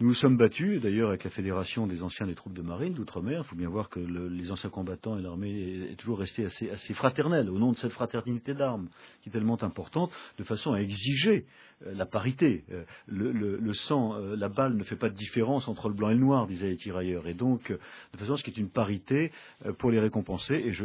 Nous 0.00 0.06
nous 0.06 0.14
sommes 0.14 0.36
battus, 0.36 0.80
d'ailleurs, 0.80 1.08
avec 1.08 1.24
la 1.24 1.30
Fédération 1.30 1.88
des 1.88 2.04
anciens 2.04 2.28
des 2.28 2.36
troupes 2.36 2.52
de 2.52 2.62
marine 2.62 2.94
d'outre-mer. 2.94 3.42
Il 3.44 3.48
faut 3.48 3.56
bien 3.56 3.68
voir 3.68 3.88
que 3.88 3.98
les 3.98 4.52
anciens 4.52 4.70
combattants 4.70 5.18
et 5.18 5.22
l'armée 5.22 5.90
est 5.90 5.96
toujours 5.96 6.20
resté 6.20 6.44
assez, 6.44 6.70
assez 6.70 6.94
au 6.94 7.58
nom 7.58 7.72
de 7.72 7.76
cette 7.78 7.90
fraternité 7.90 8.54
d'armes, 8.54 8.90
qui 9.22 9.28
est 9.28 9.32
tellement 9.32 9.60
importante, 9.60 10.12
de 10.38 10.44
façon 10.44 10.72
à 10.72 10.80
exiger 10.80 11.46
la 11.84 12.06
parité. 12.06 12.64
Euh, 12.72 12.84
le, 13.06 13.72
sang, 13.72 14.14
euh, 14.14 14.36
la 14.36 14.48
balle 14.48 14.76
ne 14.76 14.84
fait 14.84 14.96
pas 14.96 15.08
de 15.08 15.14
différence 15.14 15.68
entre 15.68 15.88
le 15.88 15.94
blanc 15.94 16.10
et 16.10 16.14
le 16.14 16.20
noir, 16.20 16.46
disaient 16.46 16.68
les 16.68 16.76
tirailleurs. 16.76 17.26
Et 17.26 17.34
donc, 17.34 17.70
de 17.70 18.18
façon 18.18 18.34
à 18.34 18.36
ce 18.36 18.42
qu'il 18.42 18.54
y 18.54 18.58
ait 18.58 18.62
une 18.62 18.70
parité 18.70 19.32
pour 19.78 19.90
les 19.90 20.00
récompenser. 20.00 20.54
Et 20.54 20.72
je, 20.72 20.84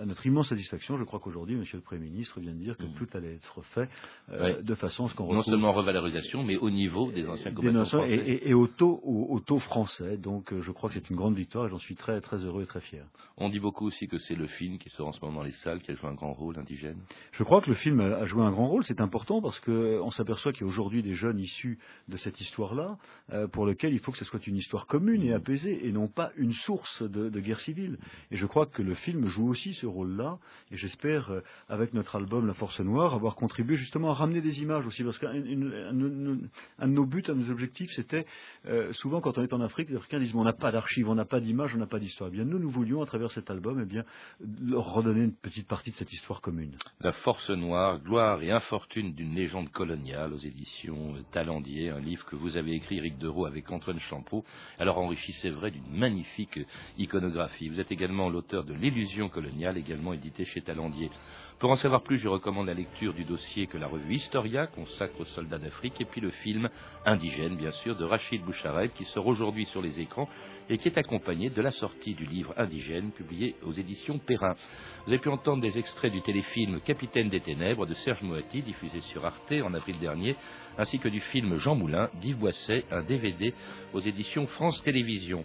à 0.00 0.04
notre 0.04 0.24
immense 0.26 0.48
satisfaction, 0.48 0.98
je 0.98 1.04
crois 1.04 1.20
qu'aujourd'hui, 1.20 1.56
Monsieur 1.56 1.78
le 1.78 1.82
Premier 1.82 2.02
ministre 2.02 2.40
vient 2.40 2.52
de 2.52 2.58
dire 2.58 2.76
que 2.76 2.84
mmh. 2.84 2.94
tout 2.98 3.08
allait 3.14 3.34
être 3.34 3.62
fait 3.74 3.88
de 4.62 4.74
façon 4.74 5.06
à 5.06 5.08
ce 5.08 5.14
qu'on. 5.14 5.32
Non 5.32 5.42
seulement 5.42 5.72
revalorisation, 5.72 6.42
mais 6.42 6.56
au 6.56 6.70
niveau 6.70 7.10
des 7.12 7.28
anciens 7.28 7.52
combattants 7.52 7.84
français. 7.84 8.10
Et, 8.10 8.50
et, 8.50 8.54
au, 8.54 8.66
taux, 8.66 9.00
au, 9.04 9.40
taux 9.40 9.58
français. 9.58 10.16
Donc, 10.16 10.52
je 10.58 10.70
crois 10.70 10.88
que 10.90 10.94
c'est 10.94 11.10
une 11.10 11.16
grande 11.16 11.36
victoire 11.36 11.66
et 11.66 11.70
j'en 11.70 11.78
suis 11.78 11.96
très, 11.96 12.20
très 12.20 12.38
heureux 12.38 12.62
et 12.62 12.66
très 12.66 12.80
fier. 12.80 13.04
On 13.36 13.48
dit 13.48 13.60
beaucoup 13.60 13.86
aussi 13.86 14.08
que 14.08 14.18
c'est 14.18 14.34
le 14.34 14.46
film 14.46 14.78
qui 14.78 14.88
sort 14.90 15.08
en 15.08 15.12
ce 15.12 15.20
moment 15.20 15.38
dans 15.38 15.44
les 15.44 15.52
salles 15.52 15.80
qui 15.80 15.90
a 15.90 15.94
joué 15.94 16.08
un 16.08 16.14
grand 16.14 16.32
rôle 16.32 16.58
indigène. 16.58 16.98
Je 17.32 17.42
crois 17.42 17.60
que 17.60 17.68
le 17.68 17.76
film 17.76 18.00
a 18.00 18.26
joué 18.26 18.42
un 18.42 18.50
grand 18.50 18.68
rôle. 18.68 18.84
C'est 18.84 19.00
important 19.00 19.40
parce 19.42 19.58
qu'on 19.60 20.10
s'aperçoit 20.16 20.52
qu'il 20.52 20.62
y 20.62 20.64
a 20.64 20.68
aujourd'hui 20.68 21.02
des 21.02 21.14
jeunes 21.14 21.38
issus 21.38 21.78
de 22.08 22.16
cette 22.16 22.40
histoire-là, 22.40 22.96
euh, 23.32 23.46
pour 23.46 23.66
lesquels 23.66 23.92
il 23.92 24.00
faut 24.00 24.12
que 24.12 24.18
ce 24.18 24.24
soit 24.24 24.46
une 24.46 24.56
histoire 24.56 24.86
commune 24.86 25.22
et 25.22 25.32
apaisée, 25.32 25.86
et 25.86 25.92
non 25.92 26.08
pas 26.08 26.32
une 26.36 26.52
source 26.52 27.02
de, 27.02 27.28
guerre 27.40 27.60
civile. 27.60 27.98
Et 28.30 28.36
je 28.36 28.46
crois 28.46 28.66
que 28.66 28.82
le 28.82 28.94
film 28.94 29.26
joue 29.26 29.48
aussi 29.48 29.74
ce 29.74 29.86
rôle-là, 29.86 30.38
et 30.70 30.76
j'espère, 30.76 31.30
euh, 31.30 31.40
avec 31.68 31.94
notre 31.94 32.16
album 32.16 32.46
La 32.46 32.54
Force 32.54 32.80
Noire, 32.80 33.14
avoir 33.14 33.36
contribué 33.36 33.76
justement 33.76 34.10
à 34.10 34.14
ramener 34.14 34.40
des 34.40 34.60
images 34.60 34.86
aussi, 34.86 35.04
parce 35.04 35.18
qu'un 35.18 35.34
de 35.34 36.86
nos 36.86 37.06
buts, 37.06 37.22
un 37.28 37.34
de 37.34 37.40
nos 37.40 37.50
objectifs, 37.50 37.90
c'était 37.94 38.26
euh, 38.66 38.92
souvent 38.94 39.20
quand 39.20 39.38
on 39.38 39.42
est 39.42 39.52
en 39.52 39.60
Afrique, 39.60 39.90
les 39.90 39.96
Africains 39.96 40.20
disent 40.20 40.34
on 40.34 40.44
n'a 40.44 40.52
pas 40.52 40.72
d'archives, 40.72 41.08
on 41.08 41.14
n'a 41.14 41.24
pas 41.24 41.40
d'images, 41.40 41.74
on 41.74 41.78
n'a 41.78 41.86
pas 41.86 41.98
d'histoire. 41.98 42.30
Eh 42.32 42.36
bien, 42.36 42.44
nous, 42.44 42.58
nous 42.58 42.70
voulions, 42.70 43.02
à 43.02 43.06
travers 43.06 43.30
cet 43.32 43.50
album, 43.50 43.80
eh 43.82 43.86
bien, 43.86 44.04
leur 44.64 44.92
redonner 44.92 45.22
une 45.22 45.34
petite 45.34 45.68
partie 45.68 45.90
de 45.90 45.96
cette 45.96 46.12
histoire 46.12 46.40
commune. 46.40 46.76
La 47.00 47.12
Force 47.12 47.50
Noire, 47.50 47.98
gloire 48.00 48.42
et 48.42 48.50
infortune 48.50 49.14
d'une 49.14 49.34
légende 49.34 49.70
coloniale 49.70 50.05
aux 50.14 50.38
éditions 50.38 51.14
Talendier, 51.32 51.90
un 51.90 51.98
livre 51.98 52.24
que 52.26 52.36
vous 52.36 52.56
avez 52.56 52.74
écrit, 52.74 52.98
Eric 52.98 53.18
Dereau, 53.18 53.44
avec 53.44 53.70
Antoine 53.72 53.98
Champeau, 53.98 54.44
alors 54.78 54.98
enrichi, 54.98 55.32
c'est 55.32 55.50
vrai, 55.50 55.72
d'une 55.72 55.90
magnifique 55.90 56.60
iconographie. 56.96 57.68
Vous 57.68 57.80
êtes 57.80 57.90
également 57.90 58.28
l'auteur 58.28 58.64
de 58.64 58.72
L'illusion 58.72 59.28
coloniale, 59.28 59.78
également 59.78 60.12
édité 60.12 60.44
chez 60.44 60.60
Talendier. 60.60 61.10
Pour 61.58 61.70
en 61.70 61.76
savoir 61.76 62.02
plus, 62.02 62.18
je 62.18 62.28
recommande 62.28 62.66
la 62.66 62.74
lecture 62.74 63.14
du 63.14 63.24
dossier 63.24 63.66
que 63.66 63.78
la 63.78 63.86
revue 63.86 64.16
Historia 64.16 64.66
consacre 64.66 65.18
aux 65.18 65.24
soldats 65.24 65.56
d'Afrique 65.56 65.98
et 66.02 66.04
puis 66.04 66.20
le 66.20 66.28
film 66.28 66.68
Indigène, 67.06 67.56
bien 67.56 67.70
sûr, 67.70 67.96
de 67.96 68.04
Rachid 68.04 68.42
Bouchareb 68.42 68.90
qui 68.92 69.06
sort 69.06 69.26
aujourd'hui 69.26 69.64
sur 69.66 69.80
les 69.80 69.98
écrans 69.98 70.28
et 70.68 70.76
qui 70.76 70.88
est 70.88 70.98
accompagné 70.98 71.48
de 71.48 71.62
la 71.62 71.70
sortie 71.70 72.14
du 72.14 72.26
livre 72.26 72.52
Indigène 72.58 73.10
publié 73.10 73.56
aux 73.62 73.72
éditions 73.72 74.18
Perrin. 74.18 74.54
Vous 75.06 75.12
avez 75.12 75.18
pu 75.18 75.30
entendre 75.30 75.62
des 75.62 75.78
extraits 75.78 76.12
du 76.12 76.20
téléfilm 76.20 76.80
Capitaine 76.82 77.30
des 77.30 77.40
Ténèbres 77.40 77.86
de 77.86 77.94
Serge 77.94 78.20
Moati 78.20 78.60
diffusé 78.60 79.00
sur 79.00 79.24
Arte 79.24 79.52
en 79.52 79.72
avril 79.72 79.95
dernier 79.98 80.36
ainsi 80.78 80.98
que 80.98 81.08
du 81.08 81.20
film 81.20 81.58
Jean 81.58 81.74
Moulin 81.74 82.10
d'Yves 82.20 82.36
Boisset, 82.36 82.84
un 82.90 83.02
DVD 83.02 83.54
aux 83.92 84.00
éditions 84.00 84.46
France 84.46 84.82
Télévisions. 84.82 85.44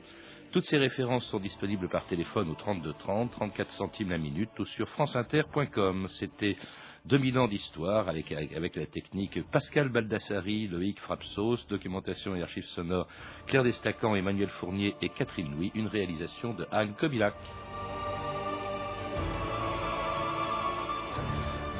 Toutes 0.51 0.65
ces 0.65 0.77
références 0.77 1.25
sont 1.27 1.39
disponibles 1.39 1.87
par 1.87 2.05
téléphone 2.07 2.49
au 2.49 2.55
32 2.55 2.93
30, 2.99 3.31
34 3.31 3.71
centimes 3.73 4.09
la 4.09 4.17
minute 4.17 4.49
ou 4.59 4.65
sur 4.65 4.89
franceinter.com. 4.89 6.07
C'était 6.19 6.57
2000 7.05 7.39
ans 7.39 7.47
d'histoire 7.47 8.09
avec, 8.09 8.29
la 8.29 8.85
technique 8.85 9.41
Pascal 9.49 9.89
Baldassari, 9.89 10.67
Loïc 10.67 10.99
Frapsos, 10.99 11.65
documentation 11.69 12.35
et 12.35 12.41
archives 12.41 12.65
sonores 12.65 13.07
Claire 13.47 13.63
Destacan, 13.63 14.15
Emmanuel 14.15 14.49
Fournier 14.59 14.93
et 15.01 15.09
Catherine 15.09 15.55
Louis, 15.55 15.71
une 15.73 15.87
réalisation 15.87 16.53
de 16.53 16.67
Anne 16.71 16.93
Kobilac. 16.95 17.35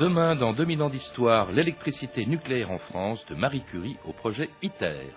Demain, 0.01 0.35
dans 0.35 0.53
2000 0.53 0.81
ans 0.81 0.89
d'histoire, 0.89 1.51
l'électricité 1.51 2.25
nucléaire 2.25 2.71
en 2.71 2.79
France, 2.79 3.23
de 3.29 3.35
Marie 3.35 3.61
Curie 3.61 3.97
au 4.03 4.13
projet 4.13 4.49
ITER. 4.63 5.11